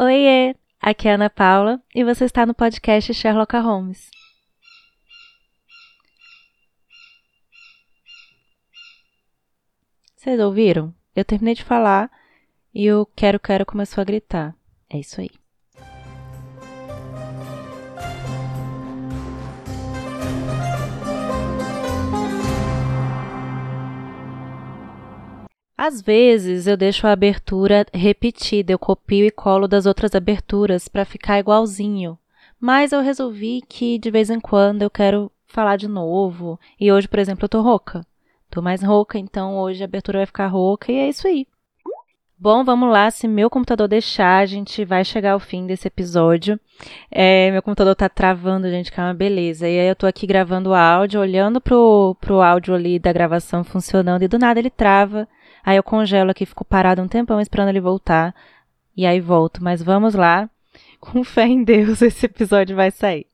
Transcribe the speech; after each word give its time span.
Oiê, 0.00 0.54
aqui 0.80 1.08
é 1.08 1.14
Ana 1.14 1.28
Paula 1.28 1.82
e 1.92 2.04
você 2.04 2.24
está 2.24 2.46
no 2.46 2.54
podcast 2.54 3.12
Sherlock 3.12 3.56
Holmes. 3.56 4.08
Vocês 10.16 10.38
ouviram? 10.38 10.94
Eu 11.16 11.24
terminei 11.24 11.56
de 11.56 11.64
falar 11.64 12.08
e 12.72 12.92
o 12.92 13.04
quero 13.06 13.40
quero 13.40 13.66
começou 13.66 14.00
a 14.00 14.04
gritar. 14.04 14.54
É 14.88 15.00
isso 15.00 15.20
aí. 15.20 15.30
Às 25.80 26.02
vezes 26.02 26.66
eu 26.66 26.76
deixo 26.76 27.06
a 27.06 27.12
abertura 27.12 27.86
repetida, 27.94 28.72
eu 28.72 28.78
copio 28.80 29.24
e 29.24 29.30
colo 29.30 29.68
das 29.68 29.86
outras 29.86 30.12
aberturas 30.12 30.88
para 30.88 31.04
ficar 31.04 31.38
igualzinho. 31.38 32.18
Mas 32.58 32.90
eu 32.90 33.00
resolvi 33.00 33.62
que 33.68 33.96
de 33.96 34.10
vez 34.10 34.28
em 34.28 34.40
quando 34.40 34.82
eu 34.82 34.90
quero 34.90 35.30
falar 35.46 35.76
de 35.76 35.86
novo. 35.86 36.58
E 36.80 36.90
hoje, 36.90 37.06
por 37.06 37.20
exemplo, 37.20 37.44
eu 37.44 37.48
tô 37.48 37.60
rouca. 37.60 38.04
Tô 38.50 38.60
mais 38.60 38.82
rouca, 38.82 39.20
então 39.20 39.56
hoje 39.56 39.80
a 39.80 39.84
abertura 39.84 40.18
vai 40.18 40.26
ficar 40.26 40.48
rouca 40.48 40.90
e 40.90 40.96
é 40.96 41.08
isso 41.08 41.28
aí. 41.28 41.46
Bom, 42.40 42.62
vamos 42.62 42.88
lá. 42.92 43.10
Se 43.10 43.26
meu 43.26 43.50
computador 43.50 43.88
deixar, 43.88 44.38
a 44.38 44.46
gente 44.46 44.84
vai 44.84 45.04
chegar 45.04 45.32
ao 45.32 45.40
fim 45.40 45.66
desse 45.66 45.88
episódio. 45.88 46.58
É, 47.10 47.50
meu 47.50 47.60
computador 47.60 47.96
tá 47.96 48.08
travando, 48.08 48.70
gente, 48.70 48.92
que 48.92 49.00
é 49.00 49.02
uma 49.02 49.12
beleza. 49.12 49.68
E 49.68 49.78
aí 49.80 49.88
eu 49.88 49.96
tô 49.96 50.06
aqui 50.06 50.24
gravando 50.24 50.70
o 50.70 50.74
áudio, 50.74 51.20
olhando 51.20 51.60
pro, 51.60 52.16
pro 52.20 52.40
áudio 52.40 52.74
ali 52.74 52.98
da 53.00 53.12
gravação 53.12 53.64
funcionando, 53.64 54.22
e 54.22 54.28
do 54.28 54.38
nada 54.38 54.60
ele 54.60 54.70
trava. 54.70 55.26
Aí 55.64 55.76
eu 55.76 55.82
congelo 55.82 56.30
aqui, 56.30 56.46
fico 56.46 56.64
parado 56.64 57.02
um 57.02 57.08
tempão 57.08 57.40
esperando 57.40 57.70
ele 57.70 57.80
voltar. 57.80 58.32
E 58.96 59.04
aí 59.04 59.20
volto. 59.20 59.62
Mas 59.62 59.82
vamos 59.82 60.14
lá. 60.14 60.48
Com 61.00 61.24
fé 61.24 61.46
em 61.46 61.64
Deus, 61.64 62.02
esse 62.02 62.26
episódio 62.26 62.76
vai 62.76 62.92
sair. 62.92 63.26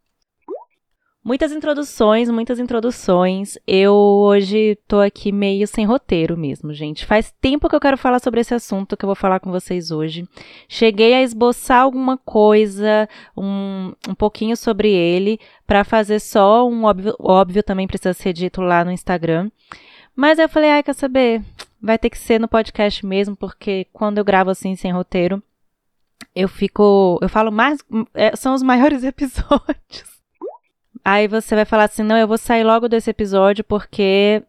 Muitas 1.24 1.52
introduções, 1.52 2.28
muitas 2.28 2.58
introduções. 2.58 3.56
Eu 3.66 3.94
hoje 3.94 4.78
tô 4.86 5.00
aqui 5.00 5.32
meio 5.32 5.66
sem 5.66 5.86
roteiro 5.86 6.36
mesmo, 6.36 6.74
gente. 6.74 7.06
Faz 7.06 7.32
tempo 7.40 7.68
que 7.68 7.74
eu 7.74 7.80
quero 7.80 7.96
falar 7.96 8.18
sobre 8.18 8.40
esse 8.40 8.54
assunto 8.54 8.96
que 8.96 9.04
eu 9.04 9.08
vou 9.08 9.16
falar 9.16 9.40
com 9.40 9.50
vocês 9.50 9.90
hoje. 9.90 10.28
Cheguei 10.68 11.14
a 11.14 11.22
esboçar 11.22 11.80
alguma 11.80 12.18
coisa, 12.18 13.08
um, 13.34 13.92
um 14.06 14.14
pouquinho 14.14 14.54
sobre 14.54 14.92
ele, 14.92 15.40
para 15.66 15.82
fazer 15.82 16.20
só 16.20 16.68
um 16.68 16.84
óbvio, 16.84 17.16
óbvio 17.18 17.62
também 17.62 17.86
precisa 17.86 18.12
ser 18.12 18.34
dito 18.34 18.60
lá 18.60 18.84
no 18.84 18.92
Instagram. 18.92 19.50
Mas 20.14 20.38
eu 20.38 20.48
falei, 20.48 20.70
ai, 20.70 20.82
quer 20.82 20.94
saber? 20.94 21.42
vai 21.84 21.98
ter 21.98 22.08
que 22.08 22.18
ser 22.18 22.40
no 22.40 22.48
podcast 22.48 23.04
mesmo, 23.04 23.36
porque 23.36 23.86
quando 23.92 24.16
eu 24.16 24.24
gravo 24.24 24.48
assim 24.48 24.74
sem 24.74 24.90
roteiro, 24.90 25.42
eu 26.34 26.48
fico. 26.48 27.18
Eu 27.20 27.28
falo 27.28 27.52
mais. 27.52 27.78
É, 28.14 28.34
são 28.34 28.54
os 28.54 28.62
maiores 28.62 29.04
episódios. 29.04 30.13
Aí 31.04 31.28
você 31.28 31.54
vai 31.54 31.64
falar 31.64 31.84
assim: 31.84 32.02
não, 32.02 32.16
eu 32.16 32.26
vou 32.26 32.38
sair 32.38 32.64
logo 32.64 32.88
desse 32.88 33.10
episódio 33.10 33.62
porque 33.62 34.42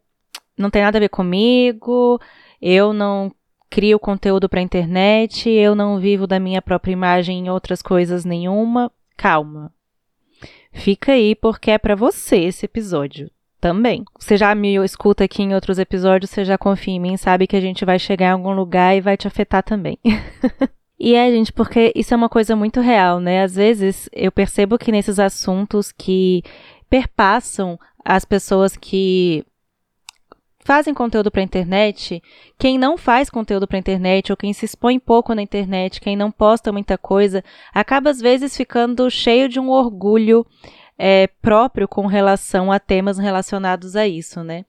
não 0.57 0.69
tem 0.69 0.81
nada 0.81 0.97
a 0.97 1.01
ver 1.01 1.09
comigo, 1.09 2.19
eu 2.61 2.93
não 2.93 3.31
crio 3.69 3.99
conteúdo 3.99 4.47
para 4.47 4.61
internet, 4.61 5.49
eu 5.49 5.75
não 5.75 5.99
vivo 5.99 6.25
da 6.25 6.39
minha 6.39 6.61
própria 6.61 6.93
imagem 6.93 7.39
em 7.39 7.49
outras 7.49 7.81
coisas 7.81 8.23
nenhuma. 8.23 8.89
Calma. 9.17 9.71
Fica 10.71 11.13
aí 11.13 11.35
porque 11.35 11.71
é 11.71 11.77
para 11.77 11.95
você 11.95 12.37
esse 12.37 12.65
episódio 12.65 13.29
também. 13.59 14.05
Você 14.19 14.37
já 14.37 14.53
me 14.53 14.75
escuta 14.83 15.23
aqui 15.23 15.41
em 15.41 15.55
outros 15.55 15.79
episódios, 15.79 16.29
você 16.29 16.45
já 16.45 16.57
confia 16.57 16.93
em 16.93 16.99
mim, 16.99 17.17
sabe 17.17 17.47
que 17.47 17.55
a 17.55 17.61
gente 17.61 17.83
vai 17.83 17.97
chegar 17.97 18.27
em 18.27 18.31
algum 18.31 18.51
lugar 18.51 18.95
e 18.95 19.01
vai 19.01 19.17
te 19.17 19.27
afetar 19.27 19.63
também. 19.63 19.97
e 20.99 21.13
é, 21.13 21.29
gente, 21.29 21.51
porque 21.51 21.91
isso 21.95 22.13
é 22.13 22.17
uma 22.17 22.29
coisa 22.29 22.55
muito 22.55 22.79
real, 22.79 23.19
né? 23.19 23.43
Às 23.43 23.55
vezes 23.55 24.09
eu 24.13 24.31
percebo 24.31 24.77
que 24.77 24.91
nesses 24.91 25.19
assuntos 25.19 25.91
que 25.91 26.41
perpassam 26.89 27.77
as 28.03 28.23
pessoas 28.23 28.77
que 28.77 29.45
fazem 30.63 30.93
conteúdo 30.93 31.29
para 31.29 31.43
internet, 31.43 32.23
quem 32.57 32.77
não 32.77 32.97
faz 32.97 33.29
conteúdo 33.29 33.67
para 33.67 33.77
internet 33.77 34.31
ou 34.31 34.37
quem 34.37 34.53
se 34.53 34.65
expõe 34.65 34.97
pouco 34.97 35.35
na 35.35 35.41
internet, 35.41 35.99
quem 35.99 36.15
não 36.15 36.31
posta 36.31 36.71
muita 36.71 36.97
coisa, 36.97 37.43
acaba 37.73 38.09
às 38.09 38.19
vezes 38.19 38.55
ficando 38.55 39.09
cheio 39.11 39.49
de 39.49 39.59
um 39.59 39.69
orgulho 39.69 40.45
é, 40.97 41.27
próprio 41.41 41.87
com 41.87 42.07
relação 42.07 42.71
a 42.71 42.79
temas 42.79 43.17
relacionados 43.17 43.95
a 43.95 44.07
isso, 44.07 44.43
né? 44.43 44.65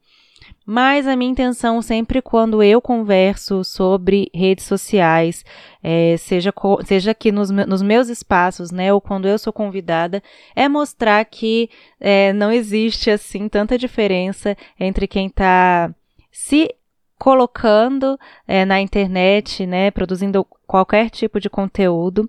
Mas 0.69 1.07
a 1.07 1.15
minha 1.15 1.31
intenção 1.31 1.81
sempre 1.81 2.21
quando 2.21 2.61
eu 2.61 2.83
converso 2.83 3.63
sobre 3.63 4.29
redes 4.35 4.65
sociais, 4.65 5.45
é, 5.81 6.17
seja, 6.17 6.53
seja 6.85 7.13
aqui 7.13 7.31
nos, 7.31 7.51
nos, 7.51 7.83
meus 7.83 8.09
espaços, 8.09 8.73
né, 8.73 8.93
ou 8.93 9.01
quando 9.01 9.29
eu 9.29 9.39
sou 9.39 9.53
convidada, 9.53 10.21
é 10.57 10.69
mostrar 10.69 11.25
que 11.25 11.71
é, 12.01 12.33
não 12.33 12.51
existe 12.51 13.09
assim 13.09 13.49
tanta 13.49 13.79
diferença 13.79 14.57
entre 14.81 15.07
quem 15.07 15.29
está 15.29 15.95
se 16.33 16.75
colocando 17.17 18.19
é, 18.47 18.65
na 18.65 18.81
internet, 18.81 19.65
né, 19.67 19.93
produzindo 19.93 20.45
qualquer 20.67 21.11
tipo 21.11 21.39
de 21.39 21.49
conteúdo, 21.49 22.29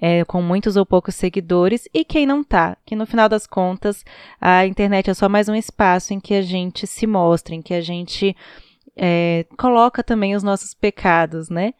é, 0.00 0.24
com 0.24 0.40
muitos 0.40 0.76
ou 0.76 0.86
poucos 0.86 1.14
seguidores, 1.14 1.88
e 1.92 2.04
quem 2.04 2.26
não 2.26 2.42
tá, 2.44 2.76
que 2.86 2.96
no 2.96 3.06
final 3.06 3.28
das 3.28 3.46
contas 3.46 4.04
a 4.40 4.64
internet 4.66 5.10
é 5.10 5.14
só 5.14 5.28
mais 5.28 5.48
um 5.48 5.54
espaço 5.54 6.14
em 6.14 6.20
que 6.20 6.34
a 6.34 6.42
gente 6.42 6.86
se 6.86 7.06
mostra, 7.06 7.54
em 7.54 7.62
que 7.62 7.74
a 7.74 7.80
gente 7.80 8.36
é, 8.96 9.44
coloca 9.56 10.02
também 10.02 10.34
os 10.34 10.42
nossos 10.42 10.74
pecados, 10.74 11.48
né? 11.48 11.74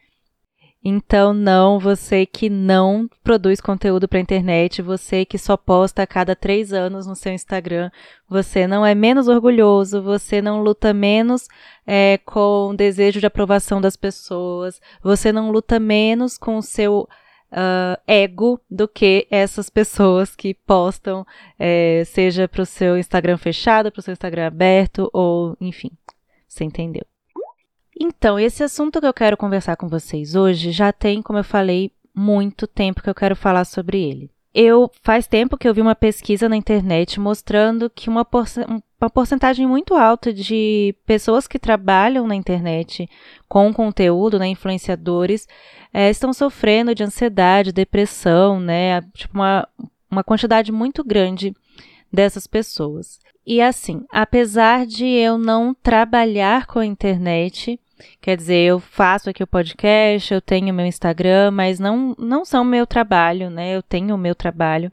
Então, 0.83 1.35
não, 1.35 1.79
você 1.79 2.25
que 2.25 2.49
não 2.49 3.11
produz 3.25 3.61
conteúdo 3.61 4.07
para 4.07 4.21
internet, 4.21 4.81
você 4.81 5.25
que 5.25 5.37
só 5.37 5.57
posta 5.57 6.03
a 6.03 6.07
cada 6.07 6.37
três 6.37 6.73
anos 6.73 7.05
no 7.05 7.17
seu 7.17 7.33
Instagram, 7.33 7.91
você 8.29 8.65
não 8.67 8.87
é 8.87 8.95
menos 8.95 9.27
orgulhoso, 9.27 10.01
você 10.01 10.41
não 10.41 10.63
luta 10.63 10.95
menos 10.95 11.49
é, 11.85 12.19
com 12.25 12.69
o 12.69 12.77
desejo 12.77 13.19
de 13.19 13.27
aprovação 13.27 13.81
das 13.81 13.97
pessoas, 13.97 14.81
você 15.03 15.33
não 15.33 15.51
luta 15.51 15.81
menos 15.81 16.39
com 16.39 16.57
o 16.57 16.63
seu 16.63 17.09
uh, 17.53 18.01
ego 18.07 18.61
do 18.71 18.87
que 18.87 19.27
essas 19.31 19.69
pessoas 19.71 20.35
que 20.35 20.55
postam, 20.55 21.27
é, 21.59 22.03
seja 22.07 22.49
para 22.49 22.63
o 22.63 22.67
seu 22.67 22.99
Instagram 22.99 23.37
fechado, 23.37 23.91
para 23.91 24.01
o 24.01 24.03
seu 24.03 24.13
Instagram 24.13 24.47
aberto, 24.47 25.11
ou 25.13 25.57
enfim, 25.61 25.91
você 26.47 26.65
entendeu. 26.65 27.05
Então, 28.01 28.39
esse 28.39 28.63
assunto 28.63 29.01
que 29.01 29.07
eu 29.07 29.15
quero 29.15 29.37
conversar 29.37 29.77
com 29.77 29.89
vocês 29.89 30.37
hoje 30.37 30.71
já 30.71 30.93
tem, 30.93 31.21
como 31.21 31.41
eu 31.41 31.45
falei, 31.45 31.91
muito 32.15 32.67
tempo 32.67 33.03
que 33.03 33.11
eu 33.11 33.15
quero 33.15 33.35
falar 33.35 33.65
sobre 33.65 34.01
ele. 34.01 34.31
Eu 34.55 34.91
faz 35.03 35.27
tempo 35.27 35.57
que 35.57 35.69
eu 35.69 35.75
vi 35.75 35.81
uma 35.81 35.95
pesquisa 35.95 36.49
na 36.49 36.57
internet 36.57 37.21
mostrando 37.21 37.91
que 37.91 38.09
uma, 38.09 38.27
uma 39.01 39.09
porcentagem 39.09 39.67
muito 39.67 39.95
alta 39.95 40.33
de 40.33 40.95
pessoas 41.07 41.47
que 41.47 41.59
trabalham 41.59 42.27
na 42.27 42.35
internet 42.35 43.09
com 43.49 43.73
conteúdo, 43.73 44.39
né, 44.39 44.49
influenciadores, 44.49 45.47
é, 45.93 46.11
estão 46.11 46.33
sofrendo 46.33 46.95
de 46.95 47.05
ansiedade, 47.05 47.73
depressão, 47.73 48.59
né, 48.59 49.01
tipo 49.15 49.35
uma, 49.35 49.69
uma 50.11 50.25
quantidade 50.25 50.73
muito 50.73 51.05
grande 51.05 51.55
dessas 52.13 52.47
pessoas. 52.47 53.21
E 53.47 53.63
assim, 53.63 54.05
apesar 54.11 54.85
de 54.85 55.07
eu 55.07 55.39
não 55.39 55.75
trabalhar 55.75 56.67
com 56.67 56.79
a 56.79 56.87
internet, 56.87 57.79
Quer 58.21 58.37
dizer, 58.37 58.65
eu 58.65 58.79
faço 58.79 59.29
aqui 59.29 59.43
o 59.43 59.47
podcast, 59.47 60.33
eu 60.33 60.41
tenho 60.41 60.73
meu 60.73 60.87
Instagram, 60.87 61.51
mas 61.51 61.81
não, 61.81 62.15
não 62.19 62.45
são 62.45 62.65
meu 62.65 62.87
trabalho, 62.87 63.51
né? 63.51 63.75
Eu 63.77 63.83
tenho 63.83 64.15
o 64.15 64.19
meu 64.19 64.35
trabalho, 64.35 64.93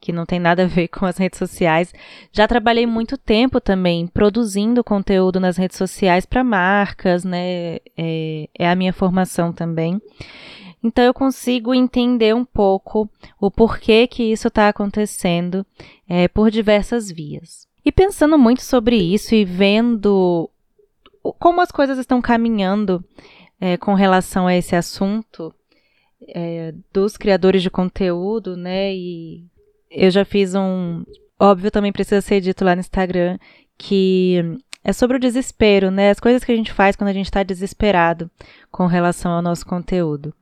que 0.00 0.12
não 0.12 0.24
tem 0.24 0.40
nada 0.40 0.64
a 0.64 0.66
ver 0.66 0.88
com 0.88 1.04
as 1.04 1.18
redes 1.18 1.38
sociais. 1.38 1.92
Já 2.32 2.48
trabalhei 2.48 2.86
muito 2.86 3.18
tempo 3.18 3.60
também 3.60 4.06
produzindo 4.06 4.82
conteúdo 4.82 5.38
nas 5.38 5.56
redes 5.56 5.76
sociais 5.76 6.24
para 6.24 6.42
marcas, 6.42 7.24
né? 7.24 7.76
É, 7.96 8.48
é 8.58 8.70
a 8.70 8.74
minha 8.74 8.92
formação 8.92 9.52
também. 9.52 10.00
Então 10.82 11.04
eu 11.04 11.12
consigo 11.12 11.74
entender 11.74 12.34
um 12.34 12.44
pouco 12.44 13.08
o 13.38 13.50
porquê 13.50 14.06
que 14.06 14.22
isso 14.22 14.48
está 14.48 14.68
acontecendo 14.68 15.66
é, 16.08 16.26
por 16.26 16.50
diversas 16.50 17.10
vias. 17.10 17.68
E 17.84 17.92
pensando 17.92 18.38
muito 18.38 18.62
sobre 18.62 18.96
isso 18.96 19.34
e 19.34 19.44
vendo 19.44 20.48
como 21.38 21.60
as 21.60 21.70
coisas 21.70 21.98
estão 21.98 22.22
caminhando 22.22 23.04
é, 23.60 23.76
com 23.76 23.92
relação 23.92 24.46
a 24.46 24.56
esse 24.56 24.74
assunto 24.74 25.54
é, 26.28 26.74
dos 26.92 27.16
criadores 27.16 27.62
de 27.62 27.70
conteúdo, 27.70 28.56
né? 28.56 28.94
E 28.94 29.44
eu 29.90 30.10
já 30.10 30.24
fiz 30.24 30.54
um. 30.54 31.04
Óbvio, 31.38 31.70
também 31.70 31.92
precisa 31.92 32.20
ser 32.20 32.40
dito 32.40 32.64
lá 32.64 32.74
no 32.74 32.80
Instagram 32.80 33.38
que 33.76 34.58
é 34.84 34.92
sobre 34.92 35.16
o 35.16 35.20
desespero, 35.20 35.90
né? 35.90 36.10
As 36.10 36.20
coisas 36.20 36.44
que 36.44 36.52
a 36.52 36.56
gente 36.56 36.72
faz 36.72 36.94
quando 36.94 37.08
a 37.08 37.14
gente 37.14 37.26
está 37.26 37.42
desesperado 37.42 38.30
com 38.70 38.86
relação 38.86 39.32
ao 39.32 39.42
nosso 39.42 39.64
conteúdo. 39.64 40.34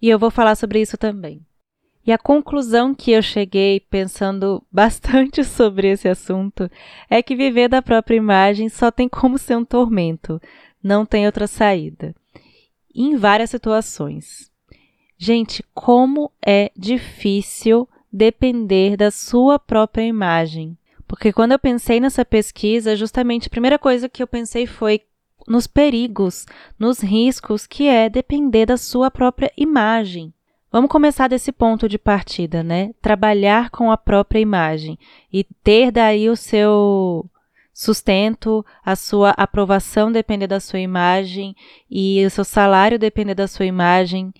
E 0.00 0.08
eu 0.08 0.18
vou 0.18 0.30
falar 0.30 0.54
sobre 0.54 0.80
isso 0.80 0.96
também. 0.96 1.44
E 2.06 2.12
a 2.12 2.18
conclusão 2.18 2.94
que 2.94 3.10
eu 3.10 3.20
cheguei 3.20 3.80
pensando 3.80 4.62
bastante 4.70 5.42
sobre 5.42 5.88
esse 5.88 6.08
assunto 6.08 6.70
é 7.10 7.20
que 7.20 7.34
viver 7.34 7.68
da 7.68 7.82
própria 7.82 8.16
imagem 8.16 8.68
só 8.68 8.92
tem 8.92 9.08
como 9.08 9.38
ser 9.38 9.56
um 9.56 9.64
tormento, 9.64 10.40
não 10.80 11.04
tem 11.04 11.26
outra 11.26 11.48
saída. 11.48 12.14
Em 12.94 13.16
várias 13.16 13.50
situações. 13.50 14.52
Gente, 15.18 15.64
como 15.74 16.30
é 16.44 16.70
difícil 16.76 17.88
depender 18.16 18.96
da 18.96 19.10
sua 19.10 19.58
própria 19.58 20.02
imagem. 20.02 20.76
Porque 21.06 21.32
quando 21.32 21.52
eu 21.52 21.58
pensei 21.58 22.00
nessa 22.00 22.24
pesquisa, 22.24 22.96
justamente 22.96 23.46
a 23.46 23.50
primeira 23.50 23.78
coisa 23.78 24.08
que 24.08 24.22
eu 24.22 24.26
pensei 24.26 24.66
foi 24.66 25.02
nos 25.46 25.66
perigos, 25.66 26.46
nos 26.78 27.00
riscos 27.00 27.66
que 27.66 27.86
é 27.86 28.08
depender 28.08 28.66
da 28.66 28.76
sua 28.76 29.10
própria 29.10 29.52
imagem. 29.56 30.32
Vamos 30.72 30.90
começar 30.90 31.28
desse 31.28 31.52
ponto 31.52 31.88
de 31.88 31.98
partida, 31.98 32.62
né? 32.62 32.92
Trabalhar 33.00 33.70
com 33.70 33.90
a 33.92 33.96
própria 33.96 34.40
imagem 34.40 34.98
e 35.32 35.44
ter 35.62 35.92
daí 35.92 36.28
o 36.28 36.36
seu 36.36 37.24
sustento, 37.72 38.64
a 38.84 38.96
sua 38.96 39.30
aprovação 39.30 40.10
depender 40.10 40.46
da 40.46 40.58
sua 40.58 40.80
imagem 40.80 41.54
e 41.90 42.24
o 42.26 42.30
seu 42.30 42.44
salário 42.44 42.98
depender 42.98 43.34
da 43.34 43.46
sua 43.46 43.66
imagem. 43.66 44.32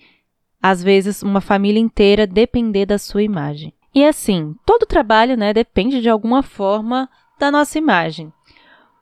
Às 0.61 0.83
vezes, 0.83 1.21
uma 1.21 1.41
família 1.41 1.79
inteira 1.79 2.27
depender 2.27 2.85
da 2.85 2.97
sua 2.97 3.23
imagem. 3.23 3.73
E 3.93 4.03
assim, 4.03 4.55
todo 4.65 4.85
trabalho, 4.85 5.35
né, 5.35 5.53
depende 5.53 6.01
de 6.01 6.09
alguma 6.09 6.43
forma 6.43 7.09
da 7.39 7.51
nossa 7.51 7.77
imagem. 7.77 8.31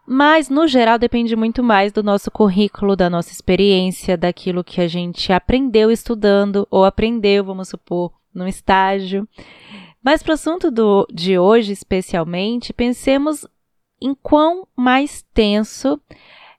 Mas, 0.07 0.49
no 0.49 0.67
geral, 0.67 0.99
depende 0.99 1.35
muito 1.35 1.63
mais 1.63 1.91
do 1.91 2.03
nosso 2.03 2.29
currículo, 2.29 2.95
da 2.95 3.09
nossa 3.09 3.31
experiência, 3.31 4.15
daquilo 4.15 4.63
que 4.63 4.79
a 4.79 4.87
gente 4.87 5.33
aprendeu 5.33 5.89
estudando 5.91 6.67
ou 6.69 6.85
aprendeu, 6.85 7.43
vamos 7.43 7.69
supor, 7.69 8.11
no 8.33 8.47
estágio. 8.47 9.27
Mas, 10.03 10.21
para 10.21 10.31
o 10.31 10.33
assunto 10.35 10.69
do, 10.69 11.07
de 11.11 11.39
hoje, 11.39 11.71
especialmente, 11.71 12.71
pensemos 12.71 13.47
em 13.99 14.13
quão 14.13 14.67
mais 14.75 15.25
tenso 15.33 15.99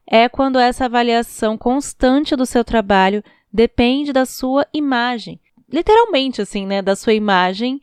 é 0.05 0.29
quando 0.29 0.59
essa 0.59 0.87
avaliação 0.87 1.57
constante 1.57 2.35
do 2.35 2.47
seu 2.47 2.65
trabalho 2.65 3.23
depende 3.57 4.13
da 4.13 4.27
sua 4.27 4.67
imagem. 4.73 5.41
Literalmente, 5.73 6.41
assim, 6.43 6.67
né? 6.67 6.83
Da 6.83 6.95
sua 6.95 7.15
imagem 7.15 7.81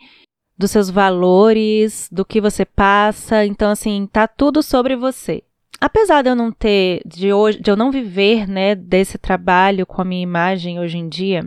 dos 0.57 0.71
seus 0.71 0.89
valores, 0.89 2.07
do 2.11 2.23
que 2.23 2.39
você 2.39 2.63
passa. 2.63 3.45
Então, 3.45 3.71
assim, 3.71 4.07
tá 4.11 4.27
tudo 4.27 4.61
sobre 4.61 4.95
você 4.95 5.43
apesar 5.81 6.21
de 6.21 6.29
eu 6.29 6.35
não 6.35 6.49
ter, 6.49 7.01
de 7.05 7.33
hoje, 7.33 7.59
de 7.59 7.69
eu 7.69 7.75
não 7.75 7.91
viver, 7.91 8.47
né, 8.47 8.73
desse 8.73 9.17
trabalho 9.17 9.85
com 9.85 10.01
a 10.01 10.05
minha 10.05 10.23
imagem 10.23 10.79
hoje 10.79 10.97
em 10.97 11.09
dia, 11.09 11.41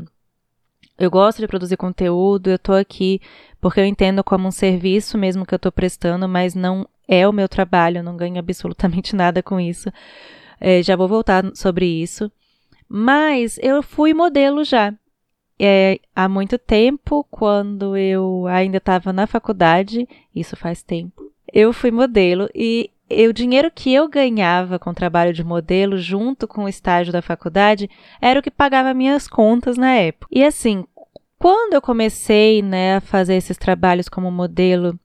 eu 0.99 1.11
gosto 1.11 1.41
de 1.41 1.47
produzir 1.47 1.79
conteúdo, 1.79 2.51
eu 2.51 2.59
tô 2.59 2.75
aqui 2.75 3.19
porque 3.63 3.81
eu 3.81 3.87
entendo 3.87 4.23
como 4.23 4.47
um 4.49 4.51
serviço 4.51 5.17
mesmo 5.17 5.47
que 5.47 5.55
eu 5.55 5.59
tô 5.59 5.73
prestando, 5.73 6.29
mas 6.29 6.55
não 6.55 6.87
é 7.09 7.27
o 7.27 7.33
meu 7.33 7.49
trabalho, 7.49 7.99
eu 7.99 8.03
não 8.03 8.17
ganho 8.17 8.39
absolutamente 8.39 9.17
nada 9.17 9.43
com 9.43 9.59
isso. 9.59 9.91
É, 10.61 10.83
já 10.83 10.97
vou 10.97 11.09
voltar 11.09 11.45
sobre 11.55 11.87
isso. 11.87 12.31
Mas 12.89 13.59
eu 13.63 13.83
fui 13.83 14.15
modelo 14.15 14.65
já. 14.65 14.95
É, 15.59 15.99
há 16.15 16.29
muito 16.29 16.59
tempo, 16.59 17.27
quando 17.31 17.97
eu 17.97 18.47
ainda 18.47 18.77
estava 18.77 19.13
na 19.13 19.27
faculdade, 19.27 20.07
isso 20.35 20.55
faz 20.55 20.83
tempo, 20.83 21.33
eu 21.51 21.73
fui 21.73 21.91
modelo 21.91 22.49
e 22.55 22.91
o 23.09 23.33
dinheiro 23.33 23.71
que 23.71 23.93
eu 23.95 24.09
ganhava 24.09 24.79
com 24.79 24.91
o 24.91 24.95
trabalho 24.95 25.33
de 25.33 25.43
modelo, 25.43 25.97
junto 25.97 26.47
com 26.47 26.65
o 26.65 26.69
estágio 26.69 27.13
da 27.13 27.23
faculdade, 27.23 27.89
era 28.21 28.41
o 28.41 28.43
que 28.43 28.51
pagava 28.51 28.93
minhas 28.93 29.29
contas 29.29 29.79
na 29.79 29.95
época. 29.95 30.27
E 30.31 30.45
assim, 30.45 30.85
quando 31.39 31.75
eu 31.75 31.81
comecei 31.81 32.61
né, 32.63 32.97
a 32.97 33.01
fazer 33.01 33.37
esses 33.37 33.57
trabalhos 33.57 34.09
como 34.09 34.31
modelo, 34.31 34.99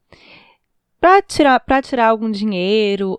para 1.00 1.22
tirar, 1.22 1.64
tirar 1.84 2.10
algum 2.10 2.30
dinheiro, 2.30 3.18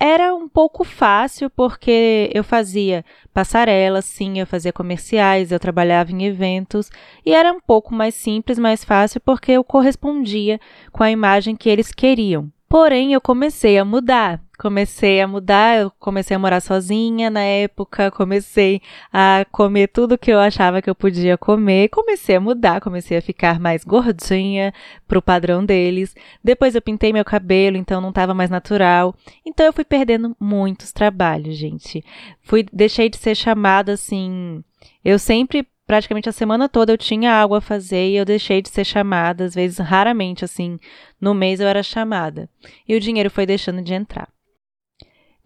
era 0.00 0.34
um 0.34 0.48
pouco 0.48 0.82
fácil 0.82 1.50
porque 1.50 2.30
eu 2.34 2.42
fazia 2.42 3.04
passarelas, 3.34 4.06
sim, 4.06 4.40
eu 4.40 4.46
fazia 4.46 4.72
comerciais, 4.72 5.52
eu 5.52 5.60
trabalhava 5.60 6.10
em 6.10 6.24
eventos 6.24 6.90
e 7.24 7.34
era 7.34 7.52
um 7.52 7.60
pouco 7.60 7.94
mais 7.94 8.14
simples, 8.14 8.58
mais 8.58 8.82
fácil 8.82 9.20
porque 9.20 9.52
eu 9.52 9.62
correspondia 9.62 10.58
com 10.90 11.02
a 11.02 11.10
imagem 11.10 11.54
que 11.54 11.68
eles 11.68 11.92
queriam. 11.92 12.50
Porém, 12.66 13.12
eu 13.12 13.20
comecei 13.20 13.76
a 13.78 13.84
mudar. 13.84 14.40
Comecei 14.60 15.22
a 15.22 15.26
mudar, 15.26 15.78
eu 15.78 15.90
comecei 15.98 16.36
a 16.36 16.38
morar 16.38 16.60
sozinha 16.60 17.30
na 17.30 17.40
época, 17.40 18.10
comecei 18.10 18.82
a 19.10 19.46
comer 19.50 19.88
tudo 19.88 20.18
que 20.18 20.30
eu 20.30 20.38
achava 20.38 20.82
que 20.82 20.90
eu 20.90 20.94
podia 20.94 21.38
comer, 21.38 21.88
comecei 21.88 22.36
a 22.36 22.40
mudar, 22.40 22.78
comecei 22.82 23.16
a 23.16 23.22
ficar 23.22 23.58
mais 23.58 23.84
gordinha 23.84 24.74
pro 25.08 25.22
padrão 25.22 25.64
deles. 25.64 26.14
Depois 26.44 26.74
eu 26.74 26.82
pintei 26.82 27.10
meu 27.10 27.24
cabelo, 27.24 27.78
então 27.78 28.02
não 28.02 28.10
estava 28.10 28.34
mais 28.34 28.50
natural. 28.50 29.14
Então 29.46 29.64
eu 29.64 29.72
fui 29.72 29.82
perdendo 29.82 30.36
muitos 30.38 30.92
trabalhos, 30.92 31.56
gente. 31.56 32.04
Fui 32.42 32.66
deixei 32.70 33.08
de 33.08 33.16
ser 33.16 33.34
chamada 33.34 33.92
assim, 33.92 34.62
eu 35.02 35.18
sempre 35.18 35.66
praticamente 35.86 36.28
a 36.28 36.32
semana 36.32 36.68
toda 36.68 36.92
eu 36.92 36.98
tinha 36.98 37.34
algo 37.34 37.54
a 37.54 37.62
fazer 37.62 38.10
e 38.10 38.16
eu 38.16 38.26
deixei 38.26 38.60
de 38.60 38.68
ser 38.68 38.84
chamada, 38.84 39.42
às 39.42 39.54
vezes 39.54 39.78
raramente 39.78 40.44
assim, 40.44 40.78
no 41.18 41.32
mês 41.32 41.60
eu 41.60 41.66
era 41.66 41.82
chamada. 41.82 42.46
E 42.86 42.94
o 42.94 43.00
dinheiro 43.00 43.30
foi 43.30 43.46
deixando 43.46 43.80
de 43.80 43.94
entrar. 43.94 44.28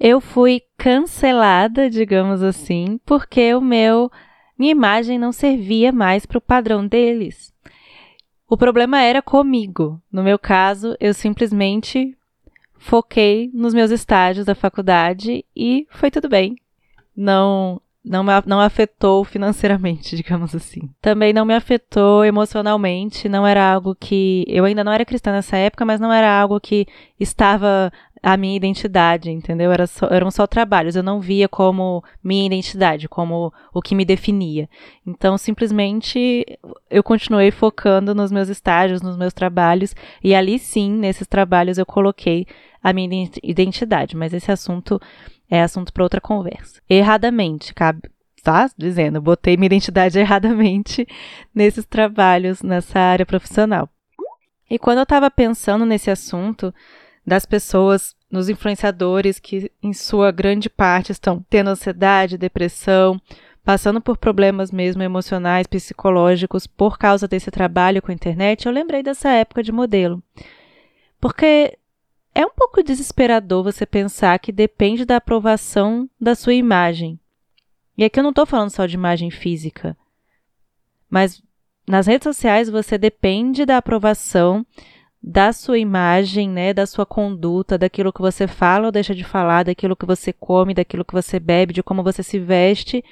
Eu 0.06 0.20
fui 0.20 0.60
cancelada, 0.76 1.88
digamos 1.88 2.42
assim, 2.42 3.00
porque 3.06 3.54
o 3.54 3.60
meu 3.62 4.12
minha 4.58 4.70
imagem 4.70 5.18
não 5.18 5.32
servia 5.32 5.90
mais 5.92 6.26
para 6.26 6.36
o 6.36 6.42
padrão 6.42 6.86
deles. 6.86 7.54
O 8.46 8.54
problema 8.54 9.00
era 9.00 9.22
comigo. 9.22 9.98
No 10.12 10.22
meu 10.22 10.38
caso, 10.38 10.94
eu 11.00 11.14
simplesmente 11.14 12.14
foquei 12.74 13.50
nos 13.54 13.72
meus 13.72 13.90
estágios 13.90 14.44
da 14.44 14.54
faculdade 14.54 15.42
e 15.56 15.86
foi 15.88 16.10
tudo 16.10 16.28
bem. 16.28 16.54
Não 17.16 17.80
não 18.04 18.22
me, 18.22 18.32
não 18.46 18.60
afetou 18.60 19.24
financeiramente, 19.24 20.14
digamos 20.16 20.54
assim. 20.54 20.90
Também 21.00 21.32
não 21.32 21.44
me 21.44 21.54
afetou 21.54 22.24
emocionalmente, 22.24 23.28
não 23.28 23.46
era 23.46 23.72
algo 23.72 23.94
que. 23.94 24.44
Eu 24.46 24.64
ainda 24.64 24.84
não 24.84 24.92
era 24.92 25.04
cristã 25.04 25.32
nessa 25.32 25.56
época, 25.56 25.84
mas 25.84 25.98
não 25.98 26.12
era 26.12 26.30
algo 26.30 26.60
que 26.60 26.86
estava 27.18 27.90
a 28.24 28.38
minha 28.38 28.56
identidade, 28.56 29.30
entendeu? 29.30 29.70
Era 29.70 29.86
só, 29.86 30.06
eram 30.10 30.30
só 30.30 30.46
trabalhos, 30.46 30.96
eu 30.96 31.02
não 31.02 31.20
via 31.20 31.46
como 31.46 32.02
minha 32.22 32.46
identidade, 32.46 33.06
como 33.06 33.52
o 33.72 33.82
que 33.82 33.94
me 33.94 34.04
definia. 34.04 34.66
Então, 35.06 35.36
simplesmente, 35.36 36.46
eu 36.90 37.02
continuei 37.02 37.50
focando 37.50 38.14
nos 38.14 38.32
meus 38.32 38.48
estágios, 38.48 39.02
nos 39.02 39.18
meus 39.18 39.34
trabalhos, 39.34 39.94
e 40.22 40.34
ali 40.34 40.58
sim, 40.58 40.90
nesses 40.90 41.26
trabalhos, 41.26 41.76
eu 41.76 41.84
coloquei 41.84 42.46
a 42.82 42.94
minha 42.94 43.30
identidade, 43.42 44.16
mas 44.16 44.32
esse 44.32 44.50
assunto 44.50 45.00
é 45.54 45.62
assunto 45.62 45.92
para 45.92 46.02
outra 46.02 46.20
conversa. 46.20 46.80
Erradamente, 46.88 47.72
cabe, 47.72 48.02
tá 48.42 48.68
dizendo, 48.76 49.20
botei 49.20 49.56
minha 49.56 49.66
identidade 49.66 50.18
erradamente 50.20 51.06
nesses 51.54 51.84
trabalhos, 51.84 52.62
nessa 52.62 52.98
área 52.98 53.24
profissional. 53.24 53.88
E 54.68 54.78
quando 54.78 54.98
eu 54.98 55.04
estava 55.04 55.30
pensando 55.30 55.86
nesse 55.86 56.10
assunto 56.10 56.74
das 57.26 57.46
pessoas, 57.46 58.14
nos 58.30 58.48
influenciadores 58.48 59.38
que 59.38 59.70
em 59.82 59.92
sua 59.92 60.30
grande 60.30 60.68
parte 60.68 61.12
estão 61.12 61.44
tendo 61.48 61.70
ansiedade, 61.70 62.36
depressão, 62.36 63.20
passando 63.64 64.00
por 64.00 64.18
problemas 64.18 64.70
mesmo 64.70 65.02
emocionais, 65.02 65.66
psicológicos 65.66 66.66
por 66.66 66.98
causa 66.98 67.26
desse 67.26 67.50
trabalho 67.50 68.02
com 68.02 68.10
a 68.10 68.14
internet, 68.14 68.66
eu 68.66 68.72
lembrei 68.72 69.02
dessa 69.02 69.30
época 69.30 69.62
de 69.62 69.72
modelo. 69.72 70.22
Porque 71.20 71.78
é 72.34 72.44
um 72.44 72.50
pouco 72.50 72.82
desesperador 72.82 73.62
você 73.62 73.86
pensar 73.86 74.38
que 74.38 74.50
depende 74.50 75.04
da 75.04 75.16
aprovação 75.16 76.10
da 76.20 76.34
sua 76.34 76.52
imagem. 76.52 77.18
E 77.96 78.02
aqui 78.02 78.18
eu 78.18 78.24
não 78.24 78.30
estou 78.30 78.44
falando 78.44 78.70
só 78.70 78.86
de 78.86 78.96
imagem 78.96 79.30
física, 79.30 79.96
mas 81.08 81.40
nas 81.86 82.08
redes 82.08 82.24
sociais 82.24 82.68
você 82.68 82.98
depende 82.98 83.64
da 83.64 83.76
aprovação 83.76 84.66
da 85.22 85.52
sua 85.52 85.78
imagem, 85.78 86.50
né, 86.50 86.74
da 86.74 86.86
sua 86.86 87.06
conduta, 87.06 87.78
daquilo 87.78 88.12
que 88.12 88.20
você 88.20 88.48
fala 88.48 88.86
ou 88.86 88.92
deixa 88.92 89.14
de 89.14 89.22
falar, 89.22 89.62
daquilo 89.62 89.96
que 89.96 90.04
você 90.04 90.32
come, 90.32 90.74
daquilo 90.74 91.04
que 91.04 91.14
você 91.14 91.38
bebe, 91.38 91.72
de 91.72 91.82
como 91.82 92.02
você 92.02 92.22
se 92.22 92.38
veste. 92.38 93.02